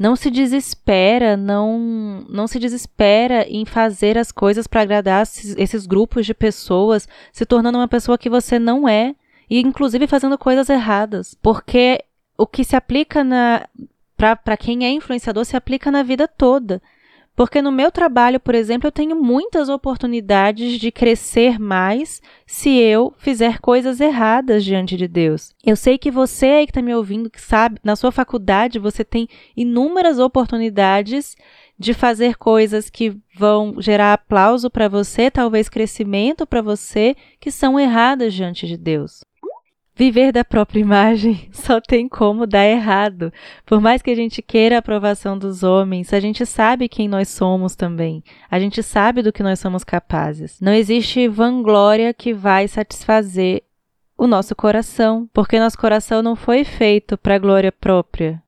não 0.02 0.16
se 0.16 0.32
desespera, 0.32 1.38
não, 1.38 2.26
não 2.28 2.48
se 2.48 2.58
desespera 2.58 3.46
em 3.48 3.66
fazer 3.66 4.18
as 4.18 4.32
coisas 4.32 4.66
para 4.66 4.82
agradar 4.82 5.22
esses, 5.22 5.86
grupos 5.86 6.26
de 6.26 6.34
pessoas, 6.34 7.08
se 7.32 7.46
tornando 7.46 7.78
uma 7.78 7.88
pessoa 7.88 8.18
que 8.18 8.28
você 8.28 8.58
não 8.58 8.90
é, 8.90 9.16
e 9.48 9.62
inclusive 9.62 10.08
fazendo 10.08 10.40
coisas 10.40 10.72
erradas. 10.72 11.38
Porque 11.40 12.04
o 12.36 12.48
que 12.48 12.64
se 12.64 12.76
aplica 12.76 13.24
na. 13.24 13.68
Para 14.18 14.58
quem 14.58 14.86
é 14.86 14.90
influenciador, 14.90 15.46
se 15.46 15.56
aplica 15.56 15.92
na 15.92 16.02
vida 16.02 16.28
toda. 16.28 16.82
Porque 17.36 17.62
no 17.62 17.72
meu 17.72 17.92
trabalho, 17.92 18.40
por 18.40 18.54
exemplo, 18.54 18.88
eu 18.88 18.92
tenho 18.92 19.16
muitas 19.16 19.70
oportunidades 19.70 20.80
de 20.80 20.92
crescer 20.92 21.58
mais 21.58 22.22
se 22.46 22.78
eu 22.78 23.14
fizer 23.18 23.60
coisas 23.60 24.00
erradas 24.02 24.64
diante 24.64 24.98
de 24.98 25.08
Deus. 25.08 25.54
Eu 25.66 25.76
sei 25.76 25.98
que 25.98 26.12
você 26.12 26.46
aí 26.46 26.66
que 26.66 26.72
está 26.72 26.82
me 26.82 26.94
ouvindo, 26.94 27.30
que 27.30 27.42
sabe, 27.42 27.80
na 27.84 27.96
sua 27.96 28.12
faculdade 28.12 28.80
você 28.80 29.04
tem 29.04 29.28
inúmeras 29.56 30.20
oportunidades 30.20 31.36
de 31.80 31.94
fazer 31.94 32.38
coisas 32.38 32.90
que 32.90 33.18
vão 33.36 33.82
gerar 33.82 34.14
aplauso 34.14 34.70
para 34.70 34.88
você, 34.88 35.32
talvez 35.32 35.68
crescimento 35.68 36.46
para 36.46 36.62
você, 36.62 37.16
que 37.40 37.50
são 37.50 37.80
erradas 37.80 38.34
diante 38.34 38.68
de 38.68 38.78
Deus. 38.78 39.24
Viver 39.94 40.32
da 40.32 40.44
própria 40.44 40.80
imagem 40.80 41.50
só 41.52 41.82
tem 41.82 42.08
como 42.08 42.48
dar 42.48 42.66
errado. 42.66 43.32
Por 43.66 43.82
mais 43.82 44.02
que 44.02 44.10
a 44.10 44.16
gente 44.16 44.42
queira 44.42 44.76
a 44.76 44.80
aprovação 44.80 45.38
dos 45.38 45.64
homens, 45.64 46.14
a 46.14 46.20
gente 46.20 46.46
sabe 46.46 46.88
quem 46.88 47.08
nós 47.08 47.28
somos 47.30 47.76
também. 47.76 48.24
A 48.50 48.60
gente 48.60 48.82
sabe 48.82 49.22
do 49.22 49.34
que 49.34 49.44
nós 49.44 49.60
somos 49.60 49.84
capazes. 49.84 50.60
Não 50.62 50.74
existe 50.74 51.28
vanglória 51.28 52.14
que 52.14 52.34
vai 52.34 52.68
satisfazer 52.68 53.64
o 54.18 54.28
nosso 54.28 54.56
coração, 54.56 55.28
porque 55.34 55.60
nosso 55.60 55.78
coração 55.78 56.22
não 56.22 56.36
foi 56.36 56.64
feito 56.64 57.18
para 57.18 57.40
glória 57.40 57.72
própria. 57.72 58.42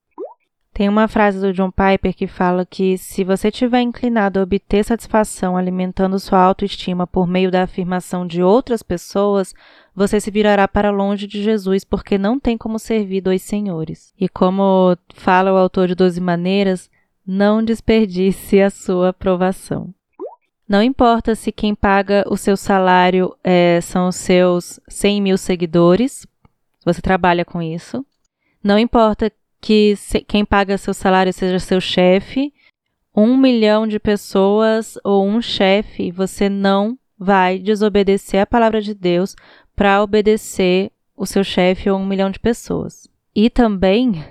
Tem 0.73 0.89
uma 0.89 1.07
frase 1.07 1.39
do 1.39 1.53
John 1.53 1.69
Piper 1.69 2.15
que 2.15 2.25
fala 2.25 2.65
que 2.65 2.97
se 2.97 3.23
você 3.23 3.51
tiver 3.51 3.81
inclinado 3.81 4.39
a 4.39 4.43
obter 4.43 4.83
satisfação 4.83 5.55
alimentando 5.55 6.19
sua 6.19 6.39
autoestima 6.39 7.05
por 7.05 7.27
meio 7.27 7.51
da 7.51 7.61
afirmação 7.61 8.25
de 8.25 8.41
outras 8.41 8.81
pessoas, 8.81 9.53
você 9.95 10.19
se 10.19 10.31
virará 10.31 10.67
para 10.67 10.89
longe 10.89 11.27
de 11.27 11.41
Jesus, 11.43 11.83
porque 11.83 12.17
não 12.17 12.39
tem 12.39 12.57
como 12.57 12.79
servir 12.79 13.21
dois 13.21 13.41
senhores. 13.41 14.13
E 14.19 14.27
como 14.27 14.97
fala 15.13 15.53
o 15.53 15.57
autor 15.57 15.87
de 15.87 15.95
Doze 15.95 16.19
Maneiras, 16.19 16.89
não 17.25 17.63
desperdice 17.63 18.59
a 18.59 18.69
sua 18.69 19.09
aprovação. 19.09 19.93
Não 20.67 20.81
importa 20.81 21.35
se 21.35 21.51
quem 21.51 21.75
paga 21.75 22.23
o 22.27 22.37
seu 22.37 22.57
salário 22.57 23.35
é, 23.43 23.79
são 23.81 24.07
os 24.07 24.15
seus 24.15 24.79
100 24.87 25.21
mil 25.21 25.37
seguidores, 25.37 26.25
você 26.83 27.01
trabalha 27.01 27.45
com 27.45 27.61
isso. 27.61 28.05
Não 28.63 28.79
importa 28.79 29.31
que 29.61 29.95
se, 29.95 30.21
quem 30.21 30.43
paga 30.43 30.77
seu 30.77 30.93
salário 30.93 31.31
seja 31.31 31.59
seu 31.59 31.79
chefe, 31.79 32.53
um 33.15 33.37
milhão 33.37 33.85
de 33.85 33.99
pessoas 33.99 34.97
ou 35.03 35.25
um 35.25 35.41
chefe, 35.41 36.11
você 36.11 36.49
não 36.49 36.97
vai 37.17 37.59
desobedecer 37.59 38.41
a 38.41 38.45
palavra 38.45 38.81
de 38.81 38.93
Deus 38.93 39.35
para 39.75 40.01
obedecer 40.01 40.91
o 41.15 41.25
seu 41.25 41.43
chefe 41.43 41.89
ou 41.89 41.99
um 41.99 42.05
milhão 42.05 42.29
de 42.29 42.39
pessoas. 42.39 43.07
E 43.35 43.49
também 43.49 44.23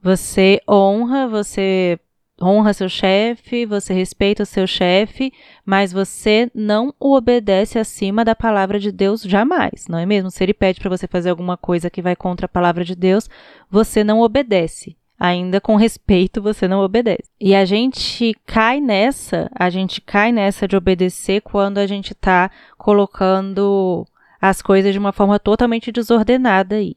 Você 0.00 0.60
honra, 0.68 1.26
você 1.26 1.98
honra 2.40 2.72
seu 2.72 2.88
chefe, 2.88 3.66
você 3.66 3.92
respeita 3.92 4.44
o 4.44 4.46
seu 4.46 4.66
chefe, 4.66 5.32
mas 5.66 5.92
você 5.92 6.50
não 6.54 6.94
o 7.00 7.16
obedece 7.16 7.78
acima 7.78 8.24
da 8.24 8.34
palavra 8.34 8.78
de 8.78 8.92
Deus 8.92 9.22
jamais, 9.22 9.86
não 9.88 9.98
é 9.98 10.06
mesmo? 10.06 10.30
Se 10.30 10.44
ele 10.44 10.54
pede 10.54 10.80
para 10.80 10.88
você 10.88 11.08
fazer 11.08 11.30
alguma 11.30 11.56
coisa 11.56 11.90
que 11.90 12.00
vai 12.00 12.14
contra 12.14 12.46
a 12.46 12.48
palavra 12.48 12.84
de 12.84 12.94
Deus, 12.94 13.28
você 13.68 14.04
não 14.04 14.20
obedece. 14.20 14.96
Ainda 15.18 15.60
com 15.60 15.74
respeito, 15.74 16.40
você 16.40 16.68
não 16.68 16.80
obedece. 16.80 17.24
E 17.40 17.52
a 17.52 17.64
gente 17.64 18.36
cai 18.46 18.80
nessa, 18.80 19.50
a 19.52 19.68
gente 19.68 20.00
cai 20.00 20.30
nessa 20.30 20.68
de 20.68 20.76
obedecer 20.76 21.40
quando 21.40 21.78
a 21.78 21.88
gente 21.88 22.14
tá 22.14 22.52
colocando 22.76 24.06
as 24.40 24.62
coisas 24.62 24.92
de 24.92 24.98
uma 24.98 25.12
forma 25.12 25.38
totalmente 25.38 25.90
desordenada 25.92 26.76
aí. 26.76 26.96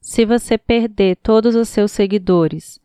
Se 0.00 0.24
você 0.24 0.58
perder 0.58 1.16
todos 1.16 1.54
os 1.54 1.68
seus 1.68 1.92
seguidores, 1.92 2.80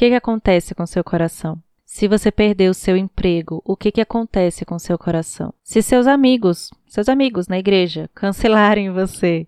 que, 0.00 0.08
que 0.08 0.14
acontece 0.14 0.74
com 0.74 0.86
seu 0.86 1.04
coração? 1.04 1.62
Se 1.84 2.08
você 2.08 2.32
perder 2.32 2.70
o 2.70 2.74
seu 2.74 2.96
emprego, 2.96 3.60
o 3.66 3.76
que, 3.76 3.92
que 3.92 4.00
acontece 4.00 4.64
com 4.64 4.78
seu 4.78 4.96
coração? 4.96 5.52
Se 5.62 5.82
seus 5.82 6.06
amigos, 6.06 6.70
seus 6.88 7.06
amigos 7.06 7.48
na 7.48 7.58
igreja, 7.58 8.08
cancelarem 8.16 8.90
você, 8.90 9.46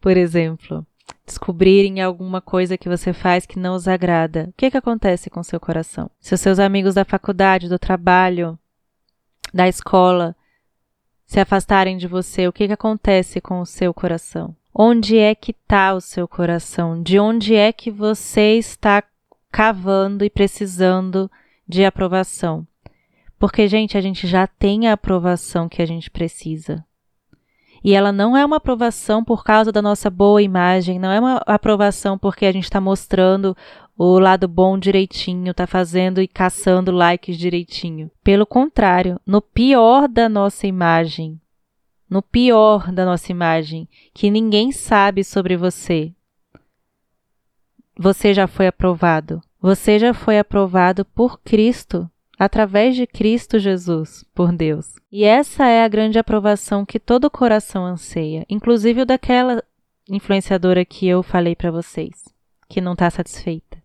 por 0.00 0.16
exemplo, 0.16 0.84
descobrirem 1.24 2.02
alguma 2.02 2.40
coisa 2.40 2.76
que 2.76 2.88
você 2.88 3.12
faz 3.12 3.46
que 3.46 3.60
não 3.60 3.76
os 3.76 3.86
agrada, 3.86 4.48
o 4.48 4.54
que, 4.56 4.72
que 4.72 4.76
acontece 4.76 5.30
com 5.30 5.40
seu 5.44 5.60
coração? 5.60 6.10
Se 6.18 6.34
os 6.34 6.40
seus 6.40 6.58
amigos 6.58 6.94
da 6.94 7.04
faculdade, 7.04 7.68
do 7.68 7.78
trabalho, 7.78 8.58
da 9.54 9.68
escola 9.68 10.34
se 11.32 11.40
afastarem 11.40 11.96
de 11.96 12.06
você, 12.06 12.46
o 12.46 12.52
que, 12.52 12.66
que 12.66 12.74
acontece 12.74 13.40
com 13.40 13.58
o 13.62 13.64
seu 13.64 13.94
coração? 13.94 14.54
Onde 14.74 15.16
é 15.16 15.34
que 15.34 15.52
está 15.52 15.94
o 15.94 16.00
seu 16.00 16.28
coração? 16.28 17.02
De 17.02 17.18
onde 17.18 17.54
é 17.54 17.72
que 17.72 17.90
você 17.90 18.58
está 18.58 19.02
cavando 19.50 20.26
e 20.26 20.28
precisando 20.28 21.30
de 21.66 21.86
aprovação. 21.86 22.66
Porque, 23.38 23.66
gente, 23.66 23.96
a 23.96 24.00
gente 24.02 24.26
já 24.26 24.46
tem 24.46 24.88
a 24.88 24.92
aprovação 24.92 25.70
que 25.70 25.80
a 25.80 25.86
gente 25.86 26.10
precisa. 26.10 26.84
E 27.82 27.94
ela 27.94 28.12
não 28.12 28.36
é 28.36 28.44
uma 28.44 28.58
aprovação 28.58 29.24
por 29.24 29.42
causa 29.42 29.72
da 29.72 29.80
nossa 29.80 30.10
boa 30.10 30.42
imagem, 30.42 30.98
não 30.98 31.10
é 31.10 31.18
uma 31.18 31.42
aprovação 31.46 32.18
porque 32.18 32.44
a 32.44 32.52
gente 32.52 32.64
está 32.64 32.80
mostrando 32.80 33.56
o 33.96 34.18
lado 34.18 34.48
bom 34.48 34.78
direitinho, 34.78 35.50
está 35.50 35.66
fazendo 35.66 36.20
e 36.20 36.28
caçando 36.28 36.90
likes 36.90 37.36
direitinho. 37.36 38.10
Pelo 38.22 38.46
contrário, 38.46 39.20
no 39.26 39.40
pior 39.40 40.08
da 40.08 40.28
nossa 40.28 40.66
imagem, 40.66 41.40
no 42.08 42.22
pior 42.22 42.90
da 42.90 43.04
nossa 43.04 43.30
imagem, 43.30 43.88
que 44.12 44.30
ninguém 44.30 44.72
sabe 44.72 45.22
sobre 45.22 45.56
você, 45.56 46.12
você 47.96 48.32
já 48.34 48.46
foi 48.46 48.66
aprovado. 48.66 49.40
Você 49.60 49.98
já 49.98 50.12
foi 50.12 50.38
aprovado 50.38 51.04
por 51.04 51.40
Cristo, 51.40 52.10
através 52.36 52.96
de 52.96 53.06
Cristo 53.06 53.58
Jesus, 53.58 54.24
por 54.34 54.50
Deus. 54.52 54.96
E 55.10 55.22
essa 55.22 55.68
é 55.68 55.84
a 55.84 55.88
grande 55.88 56.18
aprovação 56.18 56.84
que 56.84 56.98
todo 56.98 57.30
coração 57.30 57.84
anseia, 57.86 58.44
inclusive 58.48 59.02
o 59.02 59.06
daquela 59.06 59.62
influenciadora 60.08 60.84
que 60.84 61.06
eu 61.06 61.22
falei 61.22 61.54
para 61.54 61.70
vocês, 61.70 62.24
que 62.68 62.80
não 62.80 62.94
está 62.94 63.08
satisfeita 63.08 63.81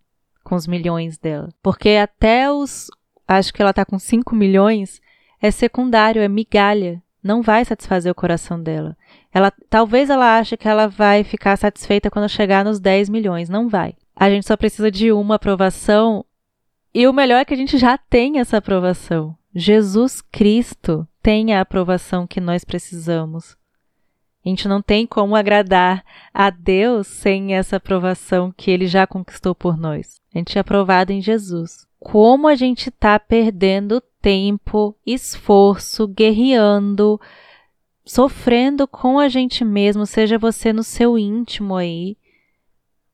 com 0.48 0.56
os 0.56 0.66
milhões 0.66 1.18
dela. 1.18 1.50
Porque 1.62 1.90
até 1.90 2.50
os. 2.50 2.88
Acho 3.28 3.54
que 3.54 3.62
ela 3.62 3.72
está 3.72 3.84
com 3.84 4.00
5 4.00 4.34
milhões, 4.34 5.02
é 5.42 5.52
secundário, 5.52 6.22
é 6.22 6.30
migalha. 6.30 7.04
Não 7.22 7.42
vai 7.42 7.66
satisfazer 7.66 8.10
o 8.10 8.16
coração 8.16 8.62
dela. 8.62 8.96
Ela, 9.34 9.52
talvez 9.70 10.10
ela 10.10 10.38
ache 10.38 10.56
que 10.56 10.68
ela 10.68 10.88
vai 10.88 11.26
ficar 11.26 11.58
satisfeita 11.58 12.10
quando 12.10 12.30
chegar 12.30 12.64
nos 12.64 12.80
10 12.80 13.10
milhões. 13.10 13.50
Não 13.50 13.68
vai. 13.68 13.96
A 14.16 14.30
gente 14.30 14.48
só 14.48 14.56
precisa 14.56 14.90
de 14.90 15.12
uma 15.12 15.36
aprovação. 15.36 16.24
E 16.94 17.06
o 17.06 17.12
melhor 17.12 17.40
é 17.40 17.46
que 17.46 17.54
a 17.54 17.58
gente 17.58 17.78
já 17.78 17.98
tem 17.98 18.40
essa 18.40 18.58
aprovação. 18.58 19.36
Jesus 19.54 20.22
Cristo 20.22 21.06
tem 21.22 21.54
a 21.54 21.60
aprovação 21.60 22.26
que 22.26 22.40
nós 22.40 22.64
precisamos. 22.64 23.57
A 24.46 24.50
gente 24.50 24.68
não 24.68 24.82
tem 24.82 25.06
como 25.06 25.36
agradar 25.36 26.04
a 26.34 26.50
Deus 26.50 27.08
sem 27.08 27.56
essa 27.56 27.78
aprovação 27.78 28.52
que 28.56 28.72
ele 28.72 28.88
já 28.88 29.06
conquistou 29.06 29.54
por 29.54 29.78
nós. 29.78 30.22
A 30.34 30.38
gente 30.38 30.58
é 30.58 30.62
aprovado 30.62 31.12
em 31.12 31.22
Jesus. 31.22 31.86
Como 32.00 32.48
a 32.48 32.56
gente 32.56 32.90
está 32.90 33.20
perdendo 33.20 34.02
tempo, 34.22 34.96
esforço, 35.06 36.08
guerreando, 36.08 37.20
sofrendo 38.06 38.88
com 38.88 39.20
a 39.20 39.28
gente 39.28 39.66
mesmo, 39.66 40.06
seja 40.06 40.38
você 40.38 40.72
no 40.72 40.84
seu 40.84 41.18
íntimo 41.18 41.76
aí, 41.76 42.18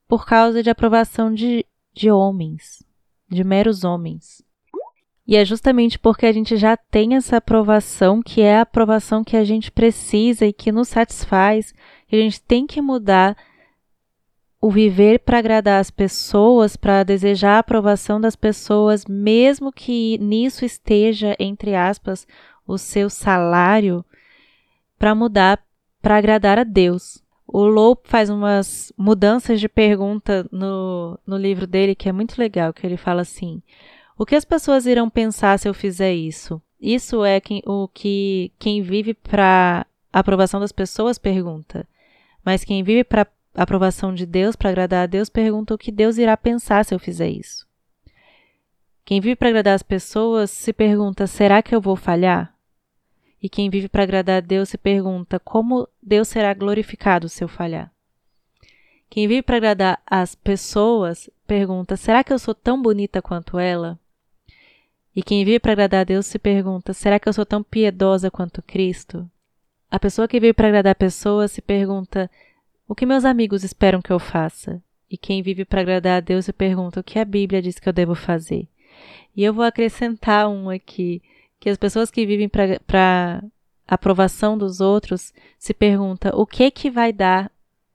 por 0.07 0.25
causa 0.25 0.61
de 0.61 0.69
aprovação 0.69 1.33
de, 1.33 1.65
de 1.93 2.11
homens, 2.11 2.83
de 3.29 3.43
meros 3.43 3.83
homens. 3.83 4.43
E 5.25 5.37
é 5.37 5.45
justamente 5.45 5.97
porque 5.97 6.25
a 6.25 6.31
gente 6.31 6.57
já 6.57 6.75
tem 6.75 7.15
essa 7.15 7.37
aprovação, 7.37 8.21
que 8.21 8.41
é 8.41 8.57
a 8.57 8.61
aprovação 8.61 9.23
que 9.23 9.37
a 9.37 9.43
gente 9.43 9.71
precisa 9.71 10.45
e 10.45 10.51
que 10.51 10.71
nos 10.71 10.89
satisfaz, 10.89 11.73
que 12.07 12.15
a 12.15 12.19
gente 12.19 12.41
tem 12.41 12.67
que 12.67 12.81
mudar 12.81 13.37
o 14.59 14.69
viver 14.69 15.19
para 15.19 15.39
agradar 15.39 15.79
as 15.79 15.91
pessoas, 15.91 16.75
para 16.75 17.03
desejar 17.03 17.55
a 17.55 17.59
aprovação 17.59 18.19
das 18.19 18.35
pessoas, 18.35 19.05
mesmo 19.05 19.71
que 19.71 20.17
nisso 20.19 20.63
esteja, 20.63 21.35
entre 21.39 21.75
aspas, 21.75 22.25
o 22.65 22.77
seu 22.77 23.09
salário, 23.09 24.05
para 24.97 25.13
mudar 25.13 25.61
para 26.01 26.17
agradar 26.17 26.59
a 26.59 26.63
Deus. 26.63 27.23
O 27.47 27.65
Lope 27.65 28.09
faz 28.09 28.29
umas 28.29 28.91
mudanças 28.97 29.59
de 29.59 29.69
pergunta 29.69 30.47
no, 30.51 31.17
no 31.25 31.37
livro 31.37 31.65
dele 31.65 31.95
que 31.95 32.09
é 32.09 32.11
muito 32.11 32.37
legal, 32.37 32.73
que 32.73 32.85
ele 32.85 32.97
fala 32.97 33.21
assim: 33.21 33.61
o 34.17 34.25
que 34.25 34.35
as 34.35 34.45
pessoas 34.45 34.85
irão 34.85 35.09
pensar 35.09 35.57
se 35.57 35.67
eu 35.67 35.73
fizer 35.73 36.13
isso? 36.13 36.61
Isso 36.79 37.23
é 37.23 37.39
quem, 37.39 37.61
o 37.65 37.87
que 37.87 38.51
quem 38.59 38.81
vive 38.81 39.13
para 39.13 39.85
aprovação 40.11 40.59
das 40.59 40.71
pessoas 40.71 41.17
pergunta. 41.17 41.87
Mas 42.43 42.63
quem 42.63 42.83
vive 42.83 43.03
para 43.03 43.27
aprovação 43.55 44.13
de 44.13 44.25
Deus, 44.25 44.55
para 44.55 44.69
agradar 44.69 45.03
a 45.03 45.07
Deus, 45.07 45.29
pergunta 45.29 45.73
o 45.73 45.77
que 45.77 45.91
Deus 45.91 46.17
irá 46.17 46.35
pensar 46.35 46.83
se 46.83 46.93
eu 46.93 46.99
fizer 46.99 47.29
isso. 47.29 47.65
Quem 49.05 49.19
vive 49.19 49.35
para 49.35 49.49
agradar 49.49 49.75
as 49.75 49.83
pessoas 49.83 50.51
se 50.51 50.71
pergunta: 50.71 51.27
será 51.27 51.61
que 51.61 51.73
eu 51.73 51.81
vou 51.81 51.95
falhar? 51.95 52.53
E 53.41 53.49
quem 53.49 53.69
vive 53.69 53.89
para 53.89 54.03
agradar 54.03 54.37
a 54.37 54.45
Deus 54.45 54.69
se 54.69 54.77
pergunta 54.77 55.39
como 55.39 55.87
Deus 56.01 56.29
será 56.29 56.53
glorificado 56.53 57.27
se 57.27 57.43
eu 57.43 57.47
falhar. 57.47 57.91
Quem 59.09 59.27
vive 59.27 59.41
para 59.41 59.57
agradar 59.57 60.01
as 60.05 60.35
pessoas 60.35 61.29
pergunta: 61.45 61.97
será 61.97 62.23
que 62.23 62.31
eu 62.31 62.39
sou 62.39 62.55
tão 62.55 62.81
bonita 62.81 63.21
quanto 63.21 63.59
ela? 63.59 63.99
E 65.15 65.21
quem 65.21 65.45
vive 65.45 65.59
para 65.59 65.73
agradar 65.73 66.01
a 66.01 66.03
Deus 66.03 66.25
se 66.25 66.39
pergunta: 66.39 66.93
será 66.93 67.19
que 67.19 67.29
eu 67.29 67.33
sou 67.33 67.45
tão 67.45 67.63
piedosa 67.63 68.31
quanto 68.31 68.61
Cristo? 68.61 69.29
A 69.89 69.99
pessoa 69.99 70.27
que 70.27 70.39
vive 70.39 70.53
para 70.53 70.67
agradar 70.67 70.95
pessoas 70.95 71.51
se 71.51 71.61
pergunta: 71.61 72.29
o 72.87 72.95
que 72.95 73.05
meus 73.05 73.25
amigos 73.25 73.63
esperam 73.63 74.01
que 74.01 74.11
eu 74.11 74.19
faça? 74.19 74.81
E 75.09 75.17
quem 75.17 75.43
vive 75.43 75.63
para 75.65 75.81
agradar 75.81 76.17
a 76.17 76.19
Deus 76.19 76.45
se 76.45 76.53
pergunta: 76.53 76.99
o 76.99 77.03
que 77.03 77.19
a 77.19 77.25
Bíblia 77.25 77.61
diz 77.61 77.79
que 77.79 77.87
eu 77.87 77.93
devo 77.93 78.15
fazer? 78.15 78.67
E 79.35 79.43
eu 79.43 79.53
vou 79.53 79.63
acrescentar 79.63 80.47
um 80.47 80.69
aqui 80.69 81.21
que 81.59 81.69
as 81.69 81.77
pessoas 81.77 82.11
que 82.11 82.25
vivem 82.25 82.49
para 82.49 83.43
aprovação 83.87 84.57
dos 84.57 84.81
outros 84.81 85.33
se 85.57 85.73
perguntam 85.73 86.31
o 86.35 86.45
que 86.45 86.69
que 86.71 86.89
vai 86.89 87.13
dar 87.13 87.51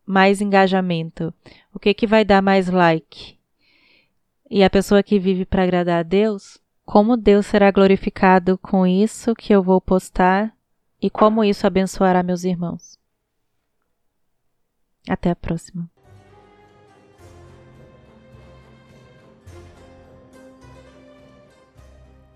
mais 0.07 0.40
engajamento, 0.40 1.35
o 1.74 1.78
que 1.78 1.92
que 1.92 2.07
vai 2.07 2.24
dar 2.24 2.40
mais 2.40 2.68
like. 2.68 3.37
E 4.50 4.64
a 4.64 4.70
pessoa 4.70 5.02
que 5.02 5.18
vive 5.18 5.44
para 5.44 5.64
agradar 5.64 6.00
a 6.00 6.02
Deus, 6.02 6.59
como 6.88 7.18
Deus 7.18 7.44
será 7.44 7.70
glorificado 7.70 8.57
com 8.57 8.87
isso 8.87 9.35
que 9.35 9.53
eu 9.53 9.62
vou 9.62 9.79
postar 9.79 10.57
e 10.98 11.11
como 11.11 11.44
isso 11.44 11.66
abençoará 11.66 12.22
meus 12.22 12.44
irmãos. 12.44 12.98
Até 15.07 15.29
a 15.31 15.37
próxima. 15.37 15.90